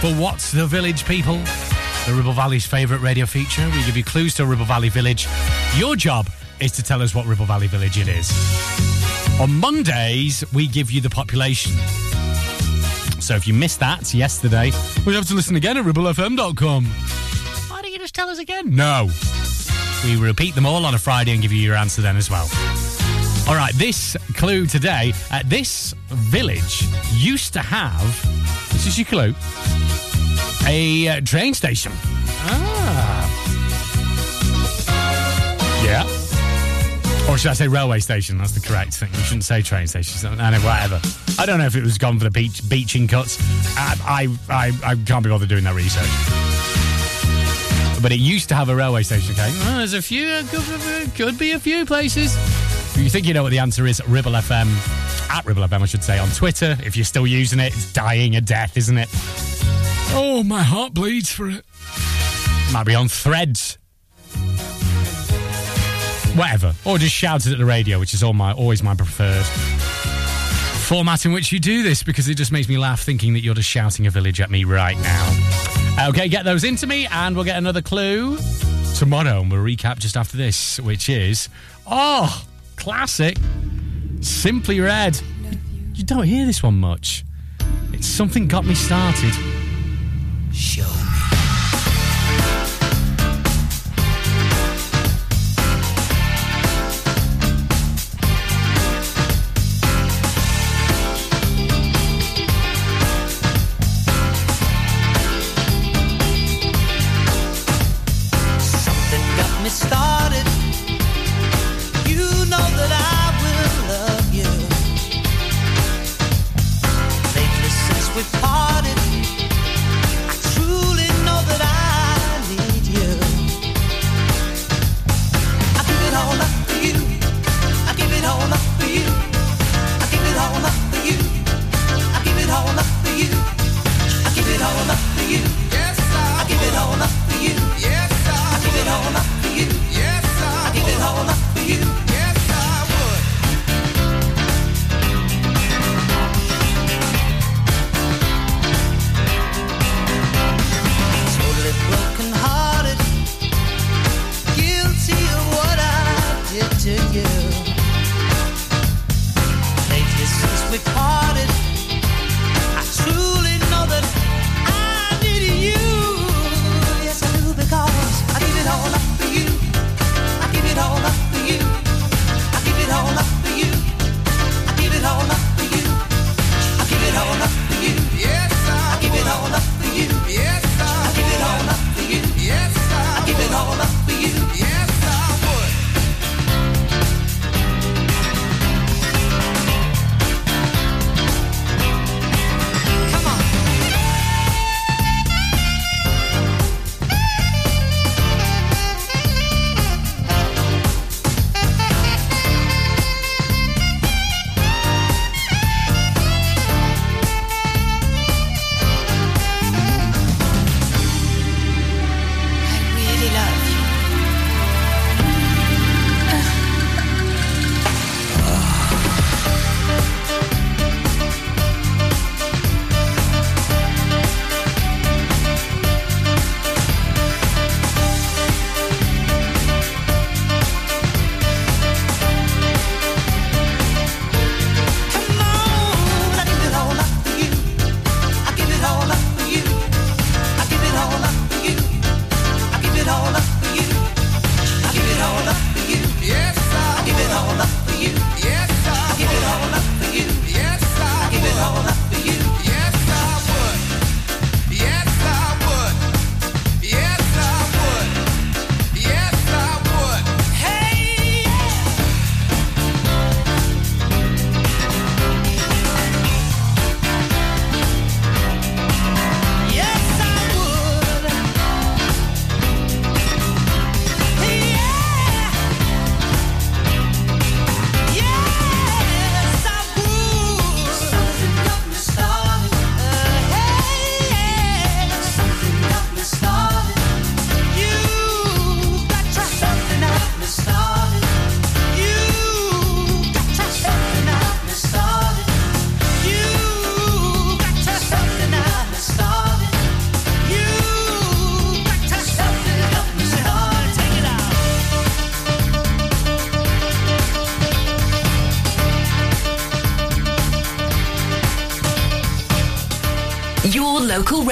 for 0.00 0.12
What's 0.14 0.50
the 0.50 0.66
Village, 0.66 1.04
people? 1.04 1.36
The 2.06 2.14
Ribble 2.16 2.32
Valley's 2.32 2.66
favourite 2.66 3.00
radio 3.00 3.24
feature. 3.24 3.64
We 3.66 3.84
give 3.84 3.96
you 3.96 4.02
clues 4.02 4.34
to 4.36 4.42
a 4.42 4.46
Ribble 4.46 4.64
Valley 4.64 4.88
Village. 4.88 5.28
Your 5.76 5.94
job 5.94 6.28
is 6.58 6.72
to 6.72 6.82
tell 6.82 7.00
us 7.00 7.14
what 7.14 7.26
Ribble 7.26 7.46
Valley 7.46 7.68
Village 7.68 7.98
it 7.98 8.08
is. 8.08 8.30
On 9.40 9.52
Mondays, 9.60 10.44
we 10.52 10.66
give 10.66 10.90
you 10.90 11.00
the 11.00 11.10
population. 11.10 11.72
So 13.20 13.36
if 13.36 13.46
you 13.46 13.54
missed 13.54 13.78
that 13.80 14.12
yesterday, 14.12 14.72
we'll 15.06 15.14
have 15.14 15.28
to 15.28 15.34
listen 15.34 15.54
again 15.54 15.76
at 15.76 15.84
ribblefm.com. 15.84 16.84
Why 16.84 17.82
don't 17.82 17.92
you 17.92 17.98
just 17.98 18.14
tell 18.14 18.30
us 18.30 18.38
again? 18.38 18.74
No. 18.74 19.08
We 20.04 20.16
repeat 20.16 20.54
them 20.54 20.66
all 20.66 20.84
on 20.84 20.94
a 20.94 20.98
Friday 20.98 21.32
and 21.32 21.42
give 21.42 21.52
you 21.52 21.60
your 21.60 21.76
answer 21.76 22.02
then 22.02 22.16
as 22.16 22.30
well. 22.30 22.48
All 23.48 23.54
right, 23.54 23.72
this 23.76 24.14
clue 24.38 24.66
today. 24.66 25.12
Uh, 25.32 25.42
this 25.46 25.94
village 26.06 26.84
used 27.12 27.52
to 27.52 27.58
have, 27.58 28.00
this 28.72 28.86
is 28.86 28.96
your 28.96 29.04
clue, 29.04 29.34
a 30.66 31.08
uh, 31.08 31.20
train 31.22 31.52
station. 31.52 31.90
Ah. 32.46 33.24
Yeah. 35.84 36.04
Or 37.28 37.36
should 37.36 37.50
I 37.50 37.54
say 37.54 37.66
railway 37.66 37.98
station? 37.98 38.38
That's 38.38 38.52
the 38.52 38.60
correct 38.60 38.94
thing. 38.94 39.10
You 39.12 39.20
shouldn't 39.20 39.44
say 39.44 39.60
train 39.60 39.88
station. 39.88 40.40
I 40.40 40.50
know, 40.50 40.60
whatever. 40.60 41.00
I 41.38 41.44
don't 41.44 41.58
know 41.58 41.66
if 41.66 41.74
it 41.74 41.82
was 41.82 41.98
gone 41.98 42.16
for 42.18 42.24
the 42.24 42.30
beach, 42.30 42.66
beaching 42.68 43.08
cuts. 43.08 43.38
I, 43.76 43.96
I, 44.06 44.38
I, 44.48 44.92
I 44.92 44.94
can't 45.04 45.24
be 45.24 45.30
bothered 45.30 45.48
doing 45.48 45.64
that 45.64 45.74
research. 45.74 46.08
But 48.00 48.12
it 48.12 48.20
used 48.20 48.48
to 48.50 48.54
have 48.54 48.68
a 48.68 48.76
railway 48.76 49.02
station, 49.02 49.32
okay? 49.32 49.50
Well, 49.64 49.78
there's 49.78 49.94
a 49.94 50.02
few, 50.02 50.28
uh, 50.28 50.44
could, 50.48 51.14
could 51.16 51.38
be 51.38 51.50
a 51.50 51.58
few 51.58 51.84
places. 51.84 52.36
You 52.98 53.08
think 53.10 53.26
you 53.26 53.32
know 53.32 53.42
what 53.42 53.50
the 53.52 53.58
answer 53.60 53.86
is, 53.86 54.06
Ribble 54.06 54.32
FM, 54.32 54.68
at 55.30 55.46
Ribble 55.46 55.62
FM, 55.62 55.82
I 55.82 55.86
should 55.86 56.04
say, 56.04 56.18
on 56.18 56.28
Twitter. 56.30 56.76
If 56.84 56.96
you're 56.96 57.04
still 57.04 57.26
using 57.26 57.60
it, 57.60 57.72
it's 57.72 57.92
dying 57.92 58.36
a 58.36 58.40
death, 58.40 58.76
isn't 58.76 58.98
it? 58.98 59.08
Oh, 60.10 60.42
my 60.44 60.62
heart 60.62 60.94
bleeds 60.94 61.32
for 61.32 61.48
it. 61.48 61.64
Might 62.72 62.84
be 62.84 62.94
on 62.94 63.08
threads. 63.08 63.78
Whatever. 66.34 66.74
Or 66.84 66.98
just 66.98 67.14
shout 67.14 67.46
it 67.46 67.52
at 67.52 67.58
the 67.58 67.64
radio, 67.64 67.98
which 67.98 68.14
is 68.14 68.22
all 68.22 68.34
my 68.34 68.52
always 68.52 68.82
my 68.82 68.94
preferred 68.94 69.44
format 70.88 71.26
in 71.26 71.32
which 71.32 71.52
you 71.52 71.58
do 71.58 71.82
this 71.82 72.02
because 72.02 72.28
it 72.28 72.34
just 72.34 72.50
makes 72.50 72.66
me 72.66 72.78
laugh 72.78 73.02
thinking 73.02 73.34
that 73.34 73.40
you're 73.40 73.54
just 73.54 73.68
shouting 73.68 74.06
a 74.06 74.10
village 74.10 74.40
at 74.40 74.50
me 74.50 74.64
right 74.64 74.96
now. 74.98 76.08
Okay, 76.08 76.28
get 76.28 76.44
those 76.46 76.64
into 76.64 76.86
me 76.86 77.06
and 77.06 77.36
we'll 77.36 77.44
get 77.44 77.58
another 77.58 77.82
clue 77.82 78.38
tomorrow 78.96 79.40
and 79.40 79.50
we'll 79.50 79.62
recap 79.62 79.98
just 79.98 80.16
after 80.16 80.36
this, 80.36 80.80
which 80.80 81.08
is 81.08 81.50
oh, 81.86 82.42
classic. 82.78 83.36
Simply 84.20 84.80
Red. 84.80 85.20
You 85.94 86.04
don't 86.04 86.24
hear 86.24 86.46
this 86.46 86.62
one 86.62 86.78
much. 86.78 87.24
It's 87.92 88.06
something 88.06 88.46
got 88.46 88.64
me 88.64 88.74
started. 88.74 89.34
Show 90.52 91.07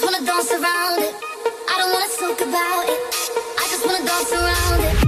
just 0.00 0.12
wanna 0.12 0.24
dance 0.24 0.52
around 0.52 1.02
it. 1.02 1.14
I 1.68 1.78
don't 1.78 1.92
wanna 1.92 2.06
talk 2.06 2.40
about 2.48 2.84
it. 2.86 3.00
I 3.58 3.66
just 3.68 3.84
wanna 3.84 4.04
dance 4.06 4.32
around 4.32 4.84
it. 4.84 5.07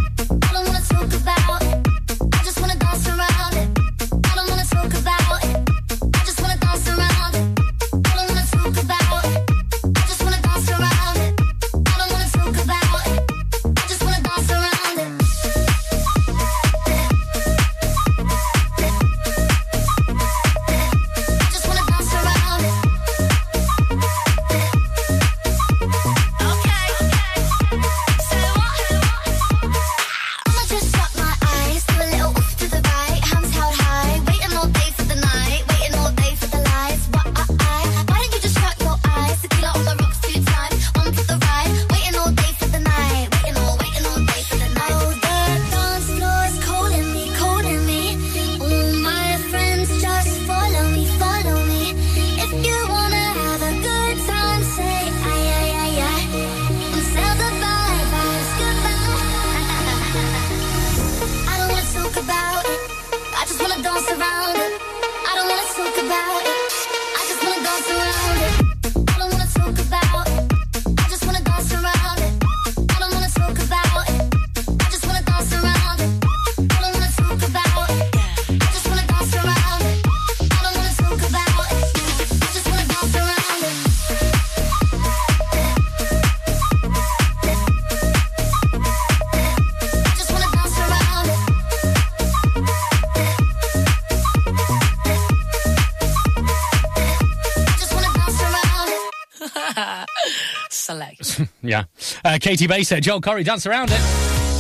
Caity 102.40 102.66
Baser, 102.66 103.00
Joel 103.00 103.20
Corry, 103.20 103.44
dance 103.44 103.66
around 103.66 103.90
it. 103.92 104.00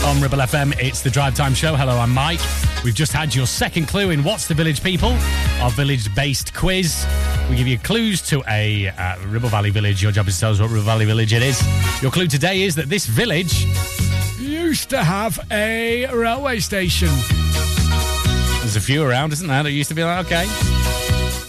On 0.04 0.20
Ribble 0.20 0.38
FM, 0.38 0.78
it's 0.78 1.00
the 1.00 1.10
Drive 1.10 1.34
Time 1.34 1.54
Show. 1.54 1.74
Hello, 1.74 1.98
I'm 1.98 2.12
Mike. 2.12 2.40
We've 2.84 2.94
just 2.94 3.12
had 3.12 3.34
your 3.34 3.46
second 3.46 3.88
clue 3.88 4.10
in 4.10 4.22
What's 4.22 4.46
the 4.46 4.54
Village 4.54 4.82
People, 4.82 5.10
our 5.60 5.70
village 5.70 6.14
based 6.14 6.54
quiz. 6.54 7.06
We 7.48 7.56
give 7.56 7.66
you 7.66 7.78
clues 7.78 8.22
to 8.28 8.42
a 8.48 8.88
uh, 8.88 9.16
Ribble 9.26 9.48
Valley 9.48 9.70
village. 9.70 10.02
Your 10.02 10.12
job 10.12 10.28
is 10.28 10.34
to 10.34 10.40
tell 10.40 10.52
us 10.52 10.60
what 10.60 10.70
Ribble 10.70 10.84
Valley 10.84 11.04
village 11.06 11.32
it 11.32 11.42
is. 11.42 11.62
Your 12.02 12.10
clue 12.10 12.26
today 12.26 12.62
is 12.62 12.74
that 12.76 12.88
this 12.88 13.06
village 13.06 13.66
used 14.38 14.90
to 14.90 15.02
have 15.02 15.38
a 15.50 16.06
railway 16.14 16.60
station. 16.60 17.08
There's 18.60 18.76
a 18.76 18.80
few 18.80 19.02
around, 19.02 19.32
isn't 19.32 19.48
there? 19.48 19.62
That 19.62 19.72
used 19.72 19.88
to 19.88 19.94
be 19.94 20.04
like, 20.04 20.26
okay. 20.26 20.79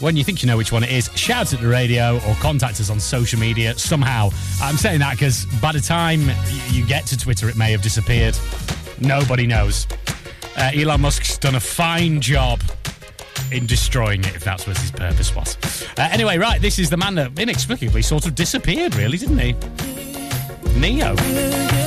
When 0.02 0.18
you 0.18 0.23
think 0.23 0.41
you 0.41 0.48
know 0.48 0.57
which 0.57 0.72
one 0.72 0.84
it 0.84 0.91
is, 0.91 1.11
shout 1.15 1.53
at 1.53 1.61
the 1.61 1.68
radio 1.68 2.15
or 2.28 2.34
contact 2.36 2.80
us 2.80 2.90
on 2.90 2.99
social 2.99 3.40
media 3.40 3.78
somehow. 3.78 4.32
I'm 4.60 4.76
saying 4.76 4.99
that 4.99 5.11
because 5.11 5.45
by 5.61 5.72
the 5.72 5.80
time 5.80 6.22
you 6.72 6.84
get 6.88 7.06
to 7.07 7.18
Twitter, 7.18 7.48
it 7.49 7.56
may 7.56 7.72
have 7.72 7.84
disappeared. 7.84 8.36
Nobody 8.99 9.45
knows. 9.45 9.86
Uh, 10.57 10.72
Elon 10.73 11.02
Musk's 11.02 11.38
done 11.38 11.53
a 11.53 11.60
fine 11.60 12.19
job 12.19 12.61
in 13.52 13.68
destroying 13.68 14.22
it, 14.22 14.36
if 14.36 14.44
that's 14.44 14.65
what 14.65 14.76
his 14.80 14.90
purpose 14.90 15.36
was. 15.36 15.56
Uh, 15.98 16.10
anyway, 16.11 16.40
right, 16.40 16.60
this 16.60 16.80
is 16.80 16.90
the 16.90 16.98
man 16.98 17.14
that 17.15 17.38
inexplicably 17.38 18.02
sort 18.02 18.26
of 18.26 18.34
disappeared, 18.34 18.95
really, 18.95 19.19
didn't 19.19 19.38
he? 19.38 19.56
Ne-Yo. 20.80 21.81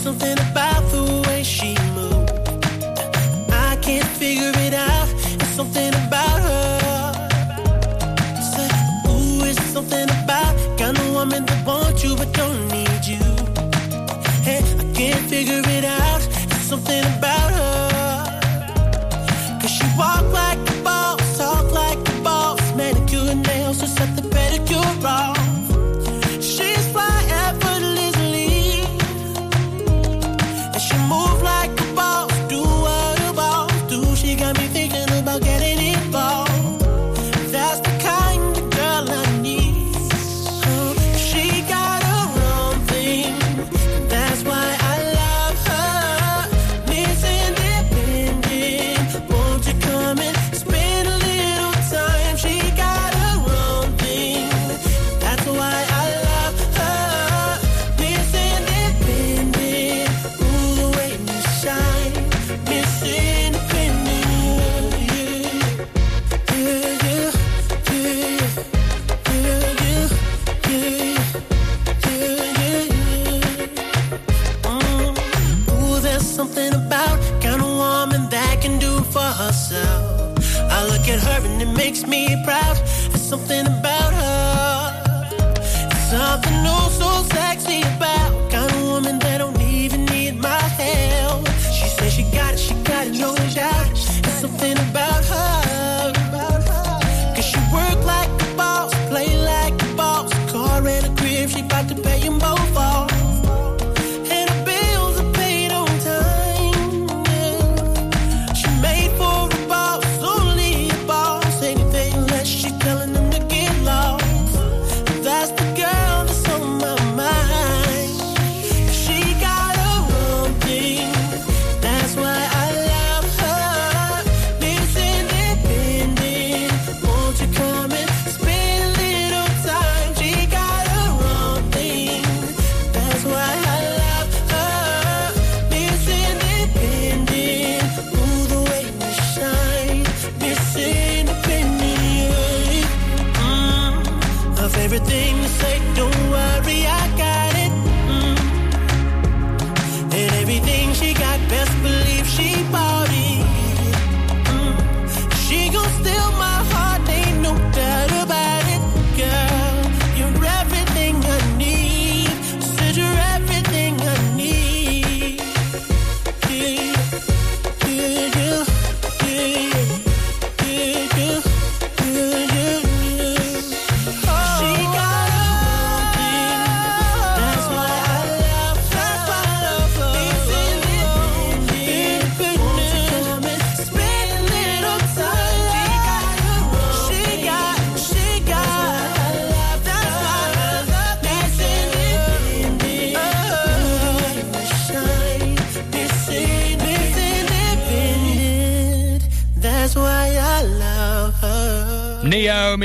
Something 0.00 0.38
about 0.38 0.90
the 0.90 1.22
way 1.26 1.42
she 1.42 1.76
moved. 1.94 2.30
I 3.50 3.76
can't 3.82 4.06
figure 4.06 4.52
it 4.66 4.72
out. 4.72 5.08
It's 5.34 5.48
something 5.48 5.92
about 6.06 6.40
her. 6.40 7.12
It's 8.38 8.56
like, 8.56 8.72
ooh, 9.10 9.44
it's 9.44 9.60
something 9.64 10.08
about 10.22 10.54
kind 10.78 10.96
of 10.96 11.12
woman 11.12 11.44
that 11.44 11.66
wants 11.66 12.02
you 12.04 12.16
but 12.16 12.32
don't 12.32 12.68
need 12.68 13.04
you. 13.04 13.24
Hey, 14.42 14.62
I 14.78 14.84
can't 14.94 15.24
figure 15.28 15.62
it 15.76 15.77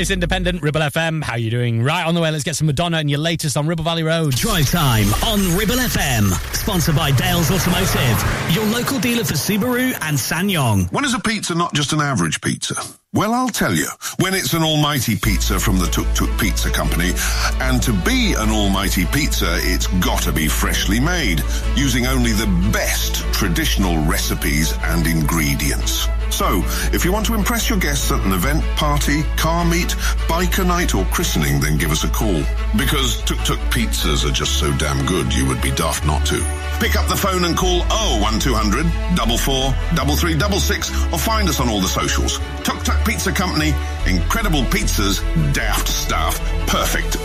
Ne-Yo, 0.04 0.10
Miss 0.10 0.10
Independent, 0.10 0.62
Ribble 0.62 0.82
FM. 0.82 1.22
How 1.22 1.36
you 1.36 1.50
doing? 1.50 1.82
Right 1.82 2.04
on 2.06 2.14
the 2.14 2.20
way. 2.20 2.30
Let's 2.30 2.44
get 2.44 2.56
some 2.56 2.66
Madonna 2.66 2.98
and 2.98 3.08
your 3.08 3.20
latest 3.20 3.56
on 3.56 3.66
Ribble 3.66 3.84
Valley 3.84 4.02
Road. 4.02 4.34
Drive 4.34 4.70
time 4.70 5.06
on 5.24 5.56
Ribble 5.56 5.76
FM. 5.76 6.30
Sponsored 6.54 6.96
by 6.96 7.10
Dales 7.10 7.50
Automotive, 7.50 8.54
your 8.54 8.66
local 8.66 8.98
dealer 8.98 9.24
for 9.24 9.34
Subaru 9.34 9.96
and 10.02 10.18
SsangYong. 10.18 10.92
When 10.92 11.04
is 11.04 11.14
a 11.14 11.20
pizza 11.20 11.54
not 11.54 11.72
just 11.72 11.92
an 11.92 12.00
average 12.00 12.40
pizza? 12.40 12.74
Well, 13.14 13.32
I'll 13.32 13.48
tell 13.48 13.72
you. 13.72 13.86
When 14.18 14.34
it's 14.34 14.54
an 14.54 14.62
almighty 14.62 15.16
pizza 15.16 15.58
from 15.58 15.78
the 15.78 15.86
Tuk 15.86 16.12
Tuk 16.14 16.38
Pizza 16.38 16.70
Company, 16.70 17.12
and 17.60 17.80
to 17.82 17.92
be 17.92 18.34
an 18.34 18.50
almighty 18.50 19.06
pizza, 19.06 19.56
it's 19.60 19.86
gotta 20.04 20.32
be 20.32 20.48
freshly 20.48 21.00
made, 21.00 21.42
using 21.76 22.06
only 22.06 22.32
the 22.32 22.48
best 22.72 23.24
traditional 23.32 24.04
recipes 24.04 24.74
and 24.82 25.06
ingredients. 25.06 26.08
So, 26.34 26.64
if 26.92 27.04
you 27.04 27.12
want 27.12 27.26
to 27.26 27.34
impress 27.34 27.70
your 27.70 27.78
guests 27.78 28.10
at 28.10 28.18
an 28.26 28.32
event, 28.32 28.64
party, 28.74 29.22
car 29.36 29.64
meet, 29.64 29.90
biker 30.26 30.66
night, 30.66 30.92
or 30.92 31.04
christening, 31.04 31.60
then 31.60 31.78
give 31.78 31.92
us 31.92 32.02
a 32.02 32.08
call. 32.08 32.42
Because 32.76 33.22
Tuk 33.22 33.38
Tuk 33.44 33.60
pizzas 33.70 34.28
are 34.28 34.32
just 34.32 34.58
so 34.58 34.76
damn 34.76 35.06
good, 35.06 35.32
you 35.32 35.46
would 35.46 35.62
be 35.62 35.70
daft 35.70 36.04
not 36.04 36.26
to. 36.26 36.38
Pick 36.80 36.96
up 36.96 37.06
the 37.06 37.14
phone 37.14 37.44
and 37.44 37.56
call 37.56 37.82
01200 38.18 38.84
44 39.14 39.70
3366 39.94 41.12
or 41.12 41.18
find 41.20 41.48
us 41.48 41.60
on 41.60 41.68
all 41.68 41.80
the 41.80 41.86
socials. 41.86 42.40
Tuk 42.64 42.82
Tuk 42.82 43.06
Pizza 43.06 43.30
Company, 43.30 43.72
incredible 44.04 44.64
pizzas, 44.64 45.22
daft 45.54 45.86
staff, 45.86 46.40
perfect. 46.66 47.16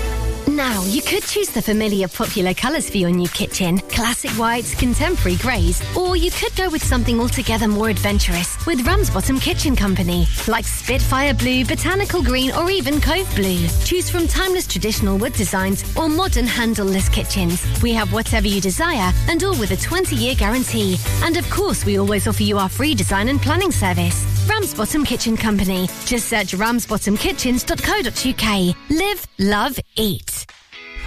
Now, 0.48 0.84
you 0.84 1.02
could 1.02 1.24
choose 1.24 1.50
the 1.50 1.62
familiar 1.62 2.08
popular 2.08 2.54
colours 2.54 2.90
for 2.90 2.98
your 2.98 3.12
new 3.12 3.30
kitchen 3.30 3.80
classic 3.80 4.32
whites, 4.32 4.76
contemporary 4.76 5.38
greys, 5.38 5.82
or 5.96 6.16
you 6.16 6.30
could 6.32 6.56
go 6.56 6.70
with 6.70 6.84
something 6.84 7.20
altogether 7.20 7.68
more 7.68 7.90
adventurous 7.90 8.49
with 8.70 8.86
Ramsbottom 8.86 9.40
Kitchen 9.40 9.76
Company, 9.76 10.28
like 10.48 10.66
Spitfire 10.66 11.34
Blue, 11.34 11.66
Botanical 11.66 12.22
Green, 12.22 12.52
or 12.52 12.70
even 12.70 13.02
Cove 13.02 13.28
Blue. 13.36 13.68
Choose 13.84 14.12
from 14.12 14.28
timeless 14.28 14.68
traditional 14.68 15.18
wood 15.18 15.34
designs 15.34 15.84
or 15.98 16.08
modern 16.08 16.46
handleless 16.46 17.10
kitchens. 17.10 17.66
We 17.82 17.94
have 17.94 18.14
whatever 18.14 18.48
you 18.48 18.62
desire 18.62 19.12
and 19.28 19.44
all 19.44 19.58
with 19.58 19.72
a 19.72 19.76
20 19.76 20.16
year 20.16 20.36
guarantee. 20.36 21.00
And 21.24 21.36
of 21.36 21.50
course, 21.50 21.84
we 21.84 21.98
always 21.98 22.28
offer 22.28 22.44
you 22.44 22.60
our 22.60 22.70
free 22.70 22.94
design 22.94 23.30
and 23.30 23.42
planning 23.42 23.72
service. 23.72 24.24
Ramsbottom 24.48 25.04
Kitchen 25.04 25.36
Company. 25.36 25.88
Just 26.06 26.28
search 26.28 26.52
ramsbottomkitchens.co.uk. 26.52 28.76
Live, 28.92 29.28
love, 29.40 29.80
eat. 29.96 30.46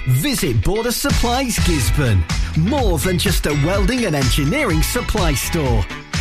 Visit 0.09 0.65
Border 0.65 0.91
Supplies 0.91 1.59
Gisburn. 1.59 2.25
More 2.59 2.99
than 2.99 3.21
just 3.21 3.47
a 3.47 3.53
welding 3.65 4.07
and 4.07 4.17
engineering 4.17 4.83
supply 4.83 5.35
store. 5.35 5.87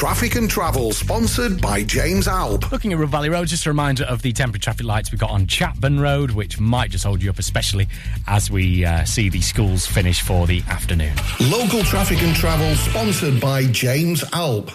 Traffic 0.00 0.36
and 0.36 0.48
travel 0.48 0.92
sponsored 0.92 1.60
by 1.60 1.82
James 1.82 2.26
Alb. 2.26 2.72
Looking 2.72 2.94
at 2.94 2.98
Ribble 2.98 3.10
Valley 3.10 3.28
Road, 3.28 3.48
just 3.48 3.66
a 3.66 3.68
reminder 3.68 4.04
of 4.04 4.22
the 4.22 4.32
temporary 4.32 4.58
traffic 4.58 4.86
lights 4.86 5.12
we've 5.12 5.20
got 5.20 5.28
on 5.28 5.46
Chatburn 5.46 6.00
Road, 6.00 6.30
which 6.30 6.58
might 6.58 6.90
just 6.90 7.04
hold 7.04 7.22
you 7.22 7.28
up, 7.28 7.38
especially 7.38 7.86
as 8.26 8.50
we 8.50 8.82
uh, 8.82 9.04
see 9.04 9.28
the 9.28 9.42
schools 9.42 9.84
finish 9.84 10.22
for 10.22 10.46
the 10.46 10.62
afternoon. 10.70 11.12
Local 11.50 11.82
traffic 11.82 12.22
and 12.22 12.34
travel 12.34 12.74
sponsored 12.76 13.42
by 13.42 13.66
James 13.66 14.24
Alb. 14.32 14.70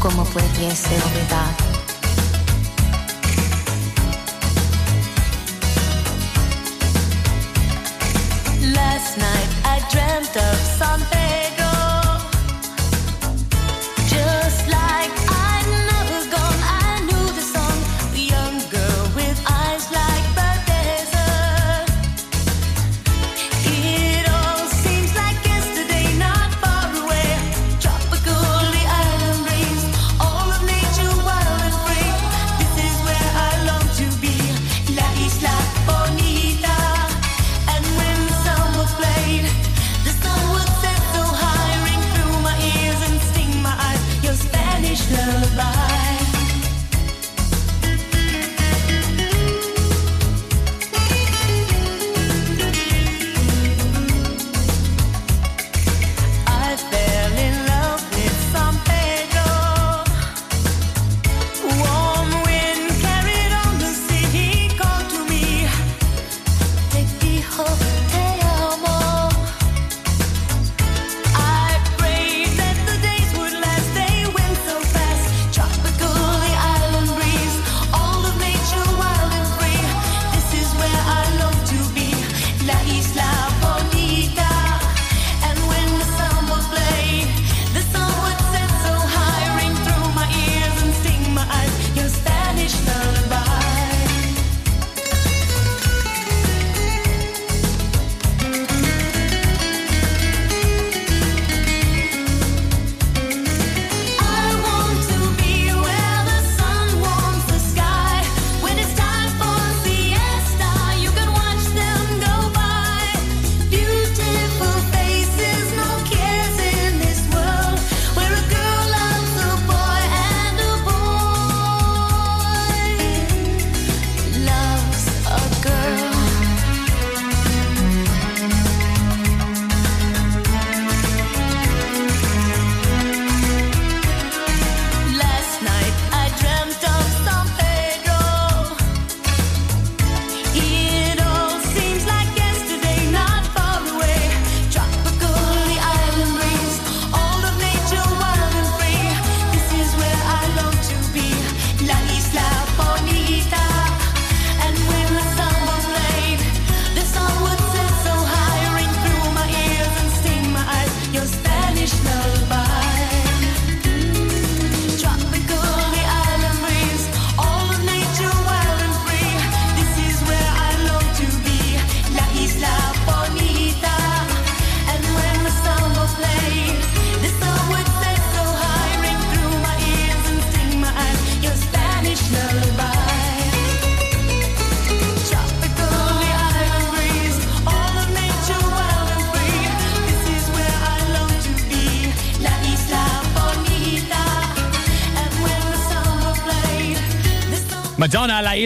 ¿Cómo 0.00 0.24
pudiese 0.24 0.94
olvidar? 1.04 1.67
Last 8.98 9.16
night. 9.16 9.50
I 9.64 9.78
dreamt 9.92 10.36
of 10.36 10.56
San 10.76 10.98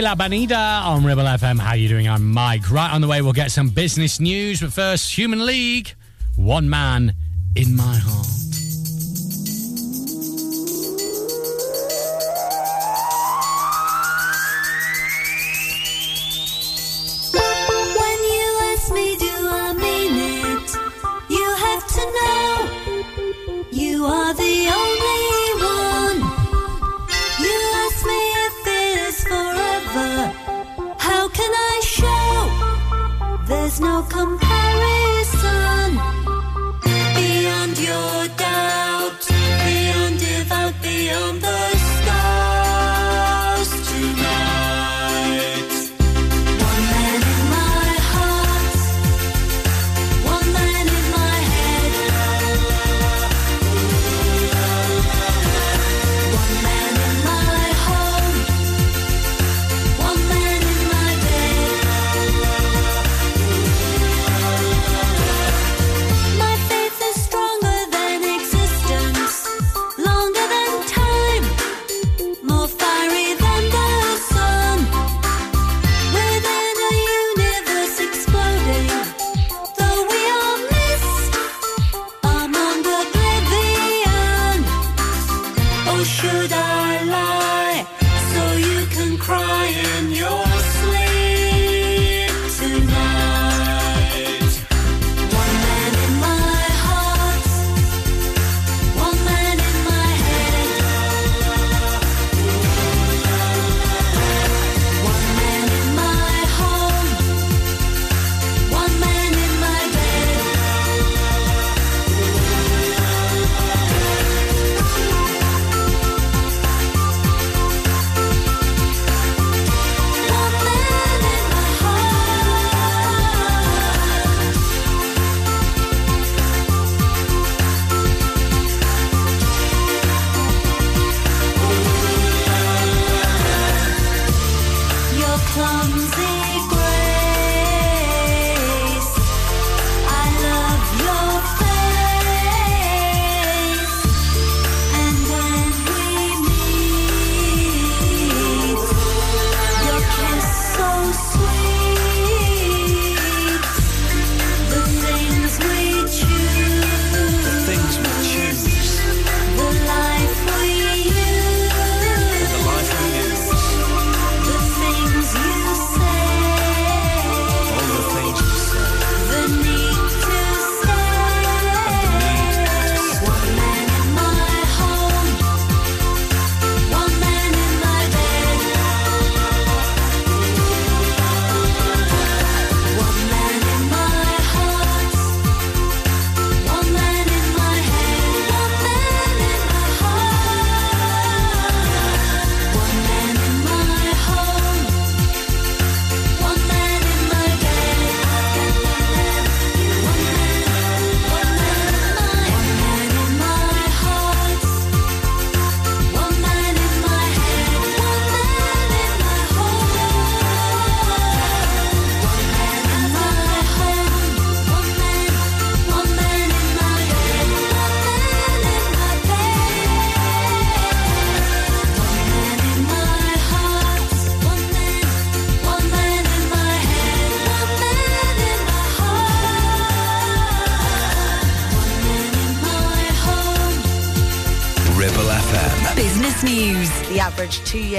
La 0.03 0.17
Bonita 0.17 0.83
on 0.85 1.05
Ribble 1.05 1.23
FM. 1.23 1.61
How 1.61 1.75
you 1.75 1.89
doing? 1.89 2.09
I'm 2.09 2.29
Mike. 2.29 2.69
Right 2.73 2.93
on 2.93 3.01
the 3.01 3.07
way, 3.07 3.23
we'll 3.23 3.33
get 3.33 3.53
some 3.53 3.69
business 3.69 4.19
news. 4.19 4.61
But 4.61 4.73
first, 4.73 5.17
Human 5.17 5.47
League. 5.47 5.95
One 6.35 6.69
man 6.69 7.15
in 7.55 7.77
my 7.77 7.99
heart. 7.99 8.22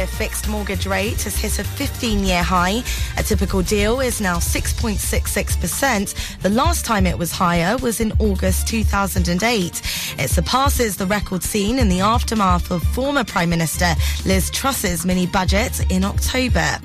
Year 0.04 0.08
fixed 0.08 0.50
mortgage 0.50 0.86
rate 0.86 1.24
has 1.24 1.38
hit 1.38 1.60
a 1.60 1.64
15 1.64 2.26
year 2.26 2.44
high. 2.44 2.84
A 3.18 3.24
typical 3.24 3.62
deal 3.62 4.02
is 4.02 4.20
now 4.20 4.36
6.66%. 4.38 6.42
The 6.42 6.50
last 6.50 6.86
time 6.86 7.08
it 7.08 7.18
was 7.18 7.32
higher 7.32 7.78
was 7.78 8.02
in 8.02 8.12
August 8.20 8.68
2008. 8.68 9.82
It 10.20 10.30
surpasses 10.30 10.98
the 10.98 11.06
record 11.06 11.44
seen 11.44 11.80
in 11.80 11.88
the 11.88 12.02
aftermath 12.02 12.70
of 12.72 12.84
former 12.84 13.24
Prime 13.24 13.50
Minister 13.50 13.96
Liz 14.26 14.52
Truss's 14.52 15.06
mini 15.06 15.26
budget 15.26 15.90
in 15.90 16.04
October. 16.04 16.82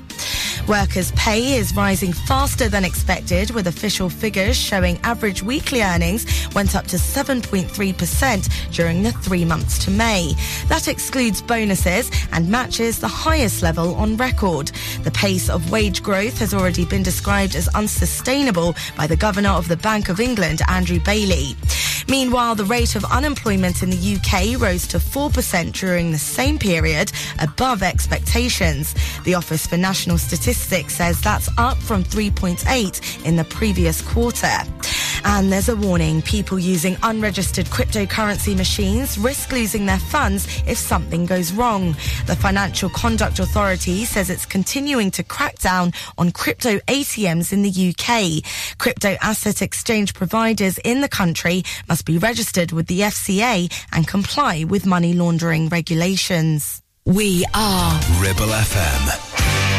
Workers' 0.69 1.11
pay 1.13 1.55
is 1.55 1.75
rising 1.75 2.13
faster 2.13 2.69
than 2.69 2.85
expected, 2.85 3.49
with 3.49 3.65
official 3.65 4.07
figures 4.07 4.55
showing 4.55 4.99
average 5.03 5.41
weekly 5.41 5.81
earnings 5.81 6.27
went 6.53 6.75
up 6.75 6.85
to 6.87 6.97
7.3% 6.97 8.71
during 8.71 9.01
the 9.01 9.11
three 9.11 9.43
months 9.43 9.83
to 9.85 9.89
May. 9.89 10.35
That 10.67 10.87
excludes 10.87 11.41
bonuses 11.41 12.11
and 12.31 12.51
matches 12.51 12.99
the 12.99 13.07
highest 13.07 13.63
level 13.63 13.95
on 13.95 14.15
record. 14.17 14.67
The 15.01 15.09
pace 15.09 15.49
of 15.49 15.71
wage 15.71 16.03
growth 16.03 16.37
has 16.37 16.53
already 16.53 16.85
been 16.85 17.01
described 17.01 17.55
as 17.55 17.67
unsustainable 17.69 18.75
by 18.95 19.07
the 19.07 19.17
Governor 19.17 19.49
of 19.49 19.69
the 19.69 19.77
Bank 19.77 20.07
of 20.07 20.19
England, 20.19 20.61
Andrew 20.67 20.99
Bailey. 20.99 21.55
Meanwhile, 22.09 22.55
the 22.55 22.65
rate 22.65 22.95
of 22.95 23.05
unemployment 23.05 23.83
in 23.83 23.91
the 23.91 24.15
UK 24.15 24.59
rose 24.59 24.87
to 24.87 24.97
4% 24.97 25.73
during 25.73 26.11
the 26.11 26.17
same 26.17 26.57
period, 26.57 27.11
above 27.39 27.83
expectations. 27.83 28.95
The 29.25 29.35
Office 29.35 29.67
for 29.67 29.77
National 29.77 30.17
Statistics 30.17 30.95
says 30.95 31.21
that's 31.21 31.49
up 31.59 31.77
from 31.77 32.03
3.8 32.03 33.25
in 33.25 33.35
the 33.35 33.43
previous 33.43 34.01
quarter. 34.01 34.57
And 35.25 35.51
there's 35.51 35.69
a 35.69 35.75
warning 35.75 36.21
people 36.21 36.59
using 36.59 36.97
unregistered 37.03 37.65
cryptocurrency 37.67 38.55
machines 38.55 39.17
risk 39.17 39.51
losing 39.51 39.85
their 39.85 39.99
funds 39.99 40.47
if 40.67 40.77
something 40.77 41.25
goes 41.25 41.51
wrong. 41.51 41.95
The 42.25 42.35
Financial 42.35 42.89
Conduct 42.89 43.39
Authority 43.39 44.05
says 44.05 44.29
it's 44.29 44.45
continuing 44.45 45.11
to 45.11 45.23
crack 45.23 45.59
down 45.59 45.93
on 46.17 46.31
crypto 46.31 46.77
ATMs 46.87 47.53
in 47.53 47.61
the 47.61 47.93
UK. 47.93 48.43
Crypto 48.77 49.15
asset 49.21 49.61
exchange 49.61 50.13
providers 50.13 50.77
in 50.79 51.01
the 51.01 51.09
country 51.09 51.63
must 51.87 52.05
be 52.05 52.17
registered 52.17 52.71
with 52.71 52.87
the 52.87 53.01
FCA 53.01 53.71
and 53.91 54.07
comply 54.07 54.63
with 54.63 54.85
money 54.85 55.13
laundering 55.13 55.69
regulations. 55.69 56.81
We 57.05 57.45
are 57.53 57.99
Ribble 58.21 58.45
FM. 58.45 59.78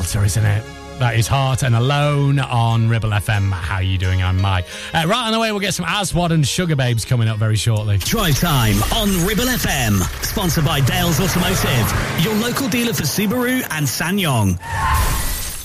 Isn't 0.00 0.44
it? 0.46 0.64
That 0.98 1.16
is 1.16 1.26
Heart 1.26 1.62
and 1.62 1.76
Alone 1.76 2.38
on 2.38 2.88
Ribble 2.88 3.10
FM. 3.10 3.52
How 3.52 3.76
are 3.76 3.82
you 3.82 3.98
doing? 3.98 4.22
I'm 4.22 4.40
Mike. 4.40 4.64
Uh, 4.94 5.04
right 5.06 5.26
on 5.26 5.32
the 5.32 5.38
way, 5.38 5.50
we'll 5.52 5.60
get 5.60 5.74
some 5.74 5.84
Aswad 5.84 6.32
and 6.32 6.42
Sugababes 6.42 7.06
coming 7.06 7.28
up 7.28 7.36
very 7.38 7.56
shortly. 7.56 7.98
Drive 7.98 8.38
time 8.38 8.82
on 8.94 9.08
Ribble 9.26 9.44
FM. 9.44 10.00
Sponsored 10.24 10.64
by 10.64 10.80
Dales 10.80 11.20
Automotive, 11.20 12.24
your 12.24 12.34
local 12.34 12.68
dealer 12.68 12.94
for 12.94 13.02
Subaru 13.04 13.62
and 13.70 13.86
SsangYong. 13.86 14.58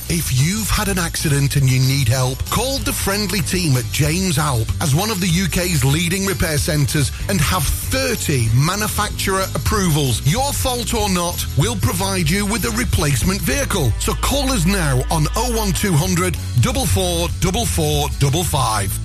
If 0.08 0.40
you've 0.40 0.70
had 0.70 0.88
an 0.88 1.00
accident 1.00 1.56
and 1.56 1.68
you 1.68 1.80
need 1.80 2.08
help, 2.08 2.38
call 2.52 2.78
the 2.78 2.94
friendly 2.94 3.42
team 3.42 3.76
at 3.76 3.86
James 3.92 4.38
Alp 4.38 4.68
as 4.80 4.94
one 4.94 5.10
of 5.10 5.20
the 5.20 5.28
UK's 5.28 5.84
leading 5.84 6.28
repair 6.28 6.60
centres 6.60 7.12
and 7.28 7.42
have 7.42 7.64
30 7.64 8.50
manufacturer 8.54 9.48
approvals. 9.56 10.22
Your 10.32 10.54
fault 10.54 10.94
or 10.94 11.10
not, 11.10 11.44
we'll 11.58 11.78
provide 11.78 12.30
you 12.30 12.46
with 12.46 12.66
a 12.66 12.72
replacement 12.78 13.42
vehicle. 13.42 13.90
So 14.00 14.14
call 14.14 14.52
us 14.52 14.68
now 14.68 15.02
on 15.10 15.24
01200 15.34 16.36
444455. 16.36 19.05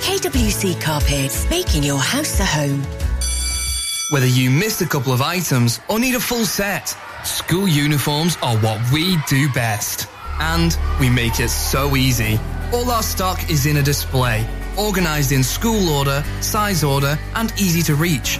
KWC 0.01 0.81
Carpets, 0.81 1.47
making 1.49 1.83
your 1.83 1.99
house 1.99 2.39
a 2.39 2.45
home. 2.45 2.81
Whether 4.09 4.25
you 4.25 4.49
missed 4.49 4.81
a 4.81 4.87
couple 4.87 5.13
of 5.13 5.21
items 5.21 5.79
or 5.89 5.99
need 5.99 6.15
a 6.15 6.19
full 6.19 6.43
set, 6.43 6.95
school 7.23 7.67
uniforms 7.67 8.35
are 8.41 8.57
what 8.57 8.81
we 8.91 9.17
do 9.29 9.47
best. 9.53 10.07
And 10.39 10.75
we 10.99 11.09
make 11.09 11.39
it 11.39 11.49
so 11.49 11.95
easy. 11.95 12.39
All 12.73 12.89
our 12.89 13.03
stock 13.03 13.49
is 13.49 13.67
in 13.67 13.77
a 13.77 13.83
display, 13.83 14.47
organized 14.75 15.31
in 15.31 15.43
school 15.43 15.89
order, 15.89 16.23
size 16.41 16.83
order, 16.83 17.17
and 17.35 17.51
easy 17.61 17.83
to 17.83 17.95
reach. 17.95 18.39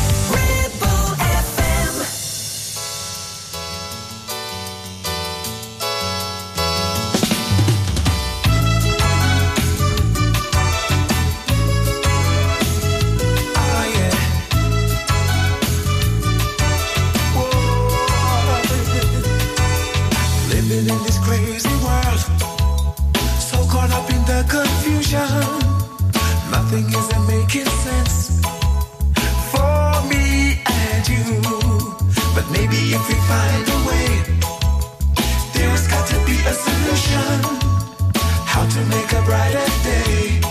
Nothing 26.71 26.99
isn't 26.99 27.27
making 27.27 27.65
sense 27.65 28.41
for 29.51 30.07
me 30.07 30.57
and 30.65 31.05
you. 31.05 31.41
But 32.33 32.49
maybe 32.49 32.95
if 32.95 33.09
we 33.09 33.15
find 33.27 33.67
a 33.67 33.79
way, 33.89 34.07
there's 35.53 35.85
got 35.89 36.07
to 36.07 36.25
be 36.25 36.37
a 36.47 36.53
solution. 36.53 37.43
How 38.45 38.65
to 38.65 38.85
make 38.85 39.11
a 39.11 39.21
brighter 39.25 39.67
day. 39.83 40.50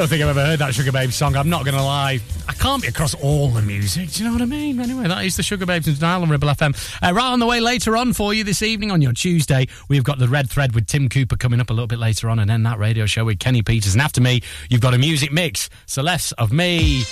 Don't 0.00 0.08
think 0.08 0.22
I've 0.22 0.30
ever 0.30 0.46
heard 0.46 0.60
that 0.60 0.70
Sugababes 0.70 1.12
song. 1.12 1.36
I'm 1.36 1.50
not 1.50 1.66
going 1.66 1.76
to 1.76 1.82
lie. 1.82 2.20
I 2.48 2.54
can't 2.54 2.80
be 2.80 2.88
across 2.88 3.12
all 3.16 3.50
the 3.50 3.60
music. 3.60 4.10
Do 4.10 4.22
you 4.22 4.28
know 4.30 4.32
what 4.32 4.40
I 4.40 4.46
mean? 4.46 4.80
Anyway, 4.80 5.06
that 5.06 5.26
is 5.26 5.36
the 5.36 5.42
Sugababes 5.42 5.86
and 5.88 5.94
Denial 5.94 6.22
on 6.22 6.30
Ribble 6.30 6.48
FM. 6.48 6.74
Uh, 7.06 7.12
right 7.12 7.26
on 7.26 7.38
the 7.38 7.44
way 7.44 7.60
later 7.60 7.98
on 7.98 8.14
for 8.14 8.32
you 8.32 8.42
this 8.42 8.62
evening 8.62 8.90
on 8.90 9.02
your 9.02 9.12
Tuesday, 9.12 9.68
we've 9.90 10.02
got 10.02 10.18
the 10.18 10.26
Red 10.26 10.48
Thread 10.48 10.74
with 10.74 10.86
Tim 10.86 11.10
Cooper 11.10 11.36
coming 11.36 11.60
up 11.60 11.68
a 11.68 11.74
little 11.74 11.86
bit 11.86 11.98
later 11.98 12.30
on, 12.30 12.38
and 12.38 12.48
then 12.48 12.62
that 12.62 12.78
radio 12.78 13.04
show 13.04 13.26
with 13.26 13.40
Kenny 13.40 13.60
Peters. 13.60 13.92
And 13.92 14.00
after 14.00 14.22
me, 14.22 14.40
you've 14.70 14.80
got 14.80 14.94
a 14.94 14.98
music 14.98 15.32
mix. 15.32 15.68
So 15.84 16.00
less 16.00 16.32
of 16.32 16.50
me 16.50 17.02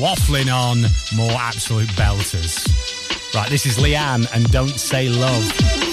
waffling 0.00 0.52
on, 0.52 0.80
more 1.16 1.38
absolute 1.40 1.86
belters. 1.90 2.66
Right, 3.36 3.48
this 3.48 3.66
is 3.66 3.78
Leigh-Anne 3.78 4.26
and 4.34 4.50
Don't 4.50 4.70
Say 4.70 5.08
Love. 5.08 5.85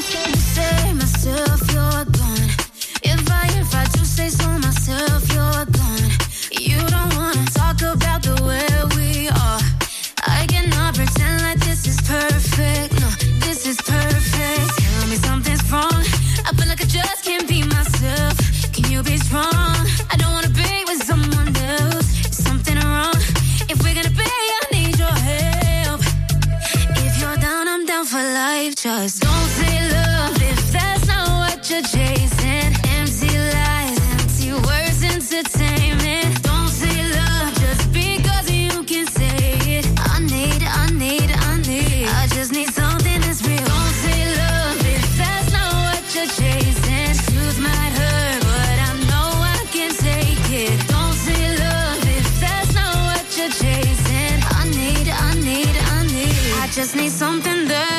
Don't 28.93 29.09
say 29.09 29.89
love 29.89 30.39
if 30.39 30.71
that's 30.71 31.07
not 31.07 31.27
what 31.27 31.67
you're 31.67 31.81
chasing. 31.81 32.69
Empty 32.93 33.33
lies, 33.55 33.99
empty 34.13 34.53
words, 34.53 35.01
entertainment. 35.01 36.43
Don't 36.43 36.67
say 36.67 37.01
love 37.17 37.55
just 37.55 37.91
because 37.91 38.51
you 38.51 38.83
can 38.83 39.07
say 39.07 39.57
it. 39.77 39.87
I 39.97 40.19
need, 40.19 40.61
I 40.61 40.91
need, 40.91 41.31
I 41.31 41.57
need. 41.65 42.07
I 42.07 42.27
just 42.27 42.51
need 42.51 42.69
something 42.69 43.19
that's 43.21 43.41
real. 43.41 43.65
Don't 43.65 43.95
say 44.05 44.21
love 44.37 44.77
if 44.85 45.17
that's 45.17 45.51
not 45.51 45.73
what 45.85 46.03
you're 46.13 46.29
chasing. 46.39 47.17
Truth 47.33 47.59
might 47.65 47.93
hurt, 47.97 48.41
but 48.45 48.77
I 48.89 48.93
know 49.09 49.29
I 49.57 49.65
can 49.73 49.89
take 49.89 50.45
it. 50.53 50.77
Don't 50.87 51.15
say 51.25 51.57
love 51.57 51.97
if 52.19 52.39
that's 52.39 52.75
not 52.75 52.95
what 53.09 53.25
you're 53.35 53.49
chasing. 53.49 54.37
I 54.59 54.69
need, 54.69 55.09
I 55.09 55.33
need, 55.49 55.75
I 55.97 56.05
need. 56.05 56.61
I 56.61 56.67
just 56.71 56.95
need 56.95 57.11
something 57.11 57.65
that. 57.69 57.92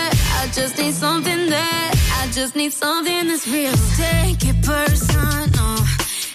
I 0.54 0.56
just 0.56 0.78
need 0.78 0.94
something 0.94 1.50
that. 1.50 1.94
I 2.22 2.30
just 2.30 2.54
need 2.54 2.72
something 2.72 3.26
that's 3.26 3.48
real. 3.48 3.72
Take 3.96 4.38
it 4.46 4.62
personal. 4.62 5.74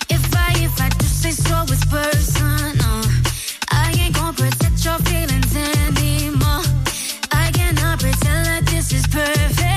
If 0.09 0.35
I, 0.35 0.51
if 0.57 0.81
I 0.81 0.89
just 0.99 1.21
say 1.21 1.31
so, 1.31 1.63
it's 1.69 1.85
personal. 1.85 3.01
I 3.71 3.95
ain't 3.97 4.13
gonna 4.13 4.33
protect 4.33 4.83
your 4.83 4.97
feelings 5.07 5.55
anymore. 5.55 6.63
I 7.31 7.49
cannot 7.53 8.01
pretend 8.01 8.47
like 8.47 8.65
this 8.65 8.91
is 8.91 9.07
perfect. 9.07 9.68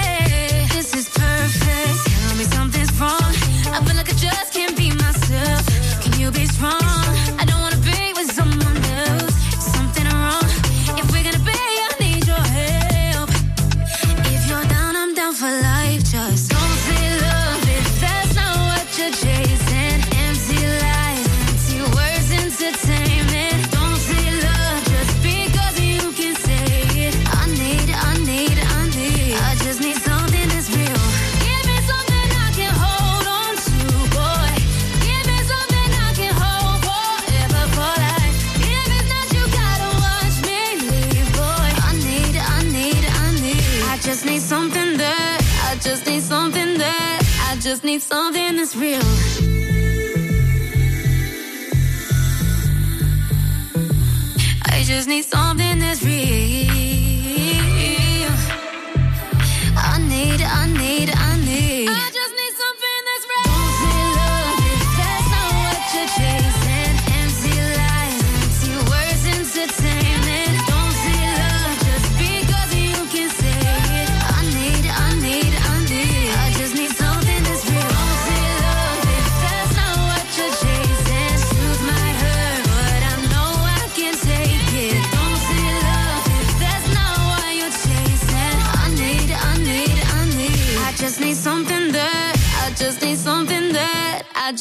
is 48.74 48.80
real. 48.80 49.00
I 54.66 54.82
just 54.84 55.08
need 55.08 55.24
some. 55.24 55.51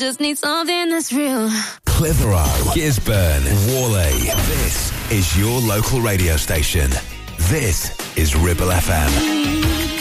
just 0.02 0.19
need 0.19 0.36
something 0.36 0.90
that's 0.90 1.14
real. 1.14 1.48
Clitheroe, 1.86 2.44
Gisburn, 2.73 3.44
Whalley. 3.68 4.32
This 4.48 4.91
is 5.11 5.38
your 5.38 5.61
local 5.61 6.02
radio 6.02 6.38
station. 6.38 6.90
This 7.52 7.95
is 8.18 8.36
Ribble 8.36 8.69
FM. 8.69 10.01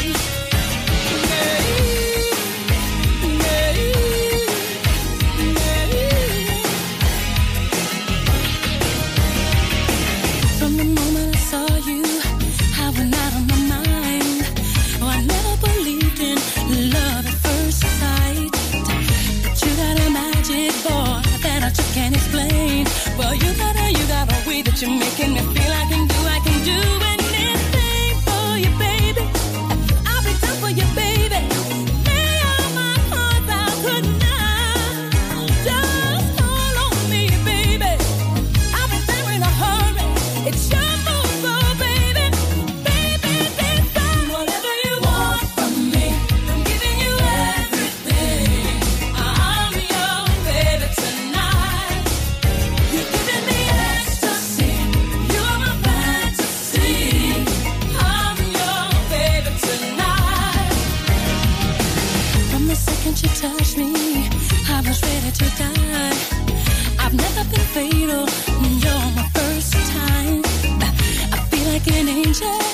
cradle. 67.81 68.28
You're 68.82 69.07
my 69.16 69.27
first 69.35 69.73
time. 69.73 70.43
I 71.32 71.39
feel 71.51 71.73
like 71.73 71.86
an 71.89 72.09
angel. 72.09 72.69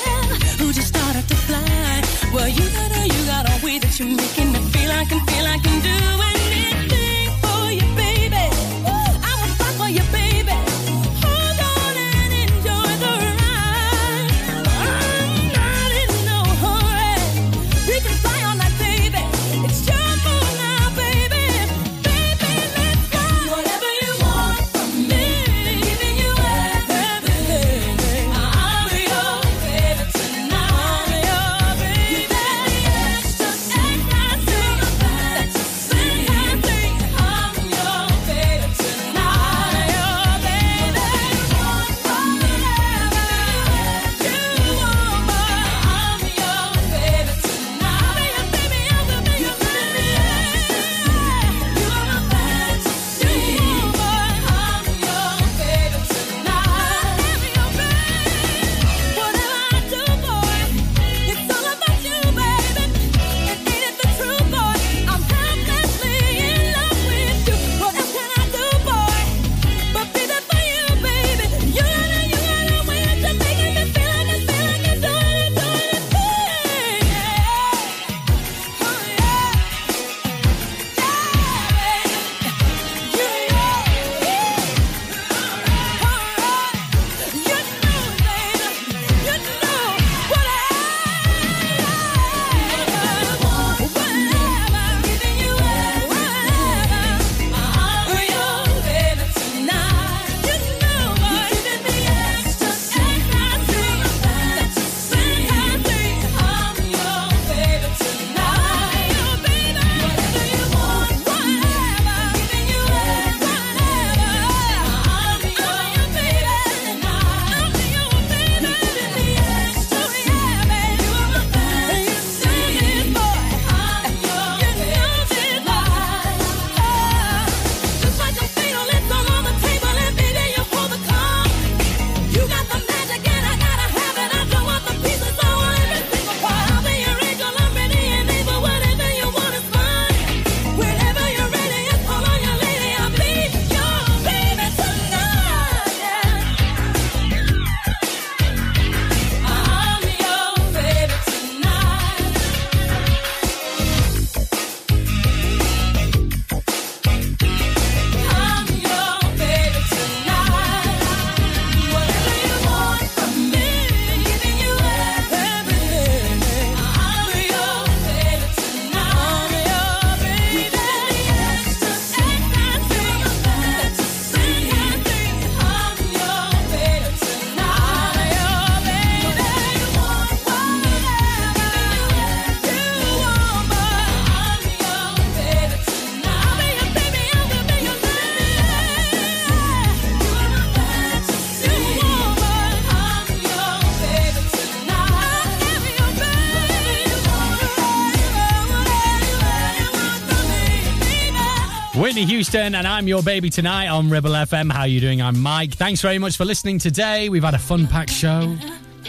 Whitney 202.16 202.32
Houston, 202.32 202.74
and 202.74 202.88
I'm 202.88 203.06
your 203.06 203.22
baby 203.22 203.50
tonight 203.50 203.88
on 203.88 204.08
Ribble 204.08 204.30
FM. 204.30 204.72
How 204.72 204.84
you 204.84 205.00
doing? 205.00 205.20
I'm 205.20 205.38
Mike. 205.38 205.74
Thanks 205.74 206.00
very 206.00 206.16
much 206.16 206.38
for 206.38 206.46
listening 206.46 206.78
today. 206.78 207.28
We've 207.28 207.44
had 207.44 207.52
a 207.52 207.58
fun-packed 207.58 208.10
show. 208.10 208.56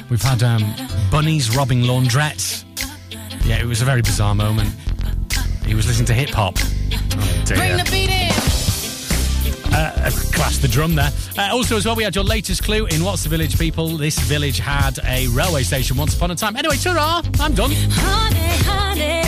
We've 0.09 0.21
had 0.21 0.43
um, 0.43 0.61
bunnies 1.09 1.55
robbing 1.55 1.83
laundrettes. 1.83 2.65
Yeah, 3.45 3.61
it 3.61 3.65
was 3.65 3.81
a 3.81 3.85
very 3.85 4.01
bizarre 4.01 4.35
moment. 4.35 4.71
He 5.65 5.73
was 5.73 5.87
listening 5.87 6.07
to 6.07 6.13
hip 6.13 6.31
hop. 6.31 6.55
Oh, 6.57 7.43
Bring 7.47 7.77
the 7.77 7.87
beat 7.89 8.09
in. 8.09 9.73
Uh, 9.73 9.93
uh 9.95 10.11
clash 10.33 10.57
the 10.57 10.67
drum 10.67 10.95
there. 10.95 11.11
Uh, 11.37 11.55
also, 11.55 11.77
as 11.77 11.85
well, 11.85 11.95
we 11.95 12.03
had 12.03 12.13
your 12.13 12.25
latest 12.25 12.65
clue 12.65 12.87
in 12.87 13.05
What's 13.05 13.23
the 13.23 13.29
Village 13.29 13.57
People. 13.57 13.95
This 13.95 14.19
village 14.19 14.59
had 14.59 14.99
a 15.05 15.29
railway 15.29 15.63
station 15.63 15.95
once 15.95 16.13
upon 16.13 16.31
a 16.31 16.35
time. 16.35 16.57
Anyway, 16.57 16.75
ta 16.75 17.23
I'm 17.39 17.53
done. 17.53 17.71
Honey, 17.71 18.63
honey, 18.65 19.21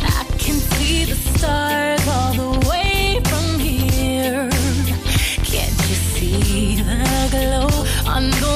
I 0.00 0.24
can 0.38 0.54
see 0.54 1.04
the 1.04 1.14
stars. 1.14 1.97
Hello. 7.38 7.68
on 8.04 8.30
the 8.30 8.47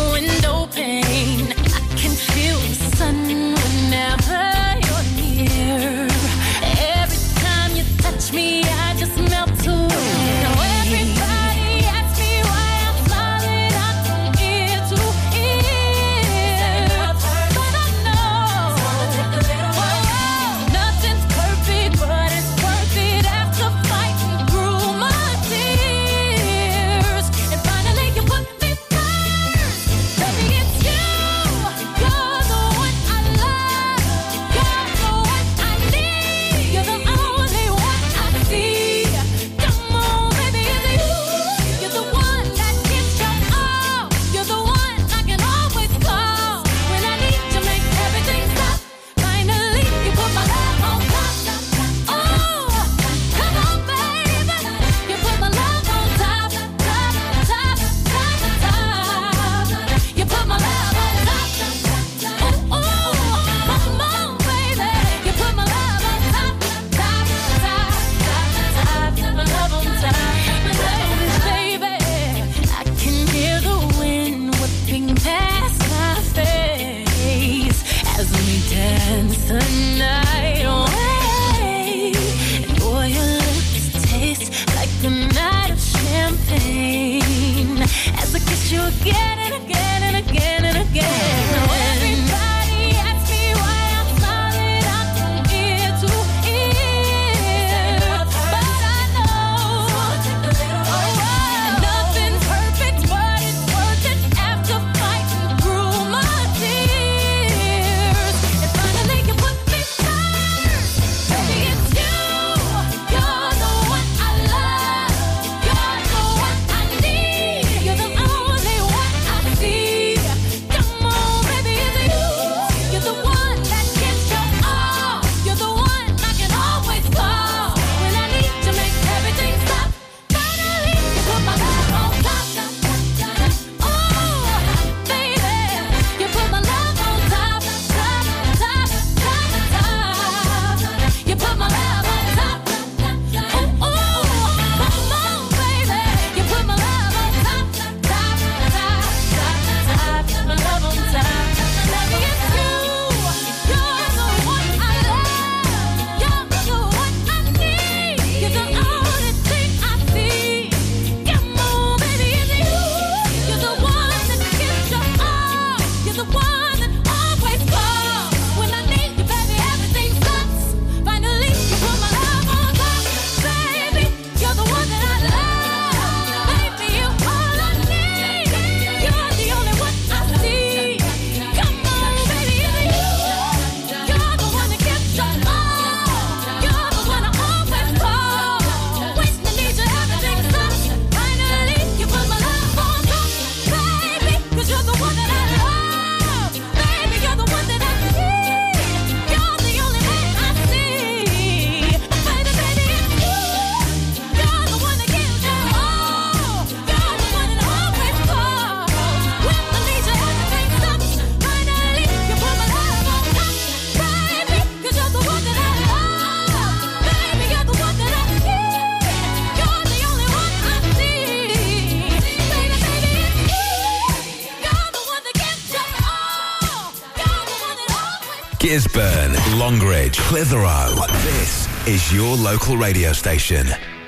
Longridge, 229.73 230.19
Clitheroe. 230.19 230.95
This 231.23 231.67
is 231.89 232.13
your 232.13 232.37
local 232.37 232.77
radio 232.77 233.15
station. 233.15 233.67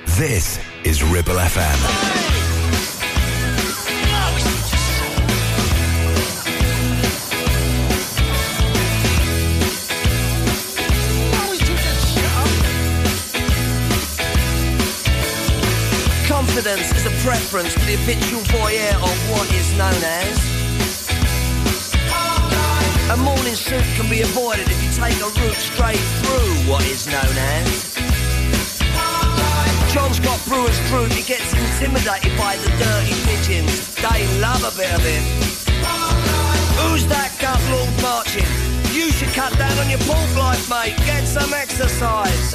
This 0.09 0.61
is 0.85 1.03
Ribble 1.03 1.37
FM. 1.37 1.81
Confidence 16.29 16.93
is 16.93 17.07
a 17.07 17.27
preference 17.27 17.73
for 17.73 17.81
the 17.81 17.97
habitual 17.97 18.43
voyeur 18.43 18.95
of 18.97 19.31
what 19.31 19.51
is 19.55 19.73
known 19.79 19.95
as 20.05 20.54
a 23.11 23.17
morning 23.19 23.55
suit 23.55 23.85
can 23.97 24.09
be 24.09 24.23
avoided 24.23 24.67
if 24.67 24.83
you 24.83 24.91
take 24.91 25.21
a 25.21 25.29
route 25.29 25.61
straight 25.61 26.01
through 26.25 26.73
what 26.73 26.83
is 26.87 27.07
known 27.07 27.37
as. 27.61 27.95
John's 29.93 30.19
got 30.21 30.43
Brewer's 30.47 30.79
droop, 30.89 31.13
he 31.13 31.23
gets 31.23 31.53
intimidated 31.53 32.37
by 32.39 32.57
the 32.57 32.71
dirty 32.81 33.15
pigeons. 33.29 33.95
They 33.97 34.27
love 34.41 34.65
a 34.65 34.77
bit 34.77 34.91
of 34.93 35.05
him. 35.05 35.23
Who's 36.81 37.07
that 37.09 37.31
gut 37.39 37.61
lord 37.71 37.93
marching? 38.03 38.49
You 38.93 39.13
should 39.13 39.35
cut 39.35 39.57
down 39.59 39.79
on 39.79 39.91
your 39.91 40.01
pork 40.01 40.37
life, 40.37 40.69
mate. 40.71 40.97
Get 41.05 41.27
some 41.27 41.53
exercise. 41.53 42.55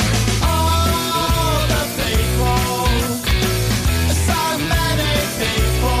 Many 5.41 6.00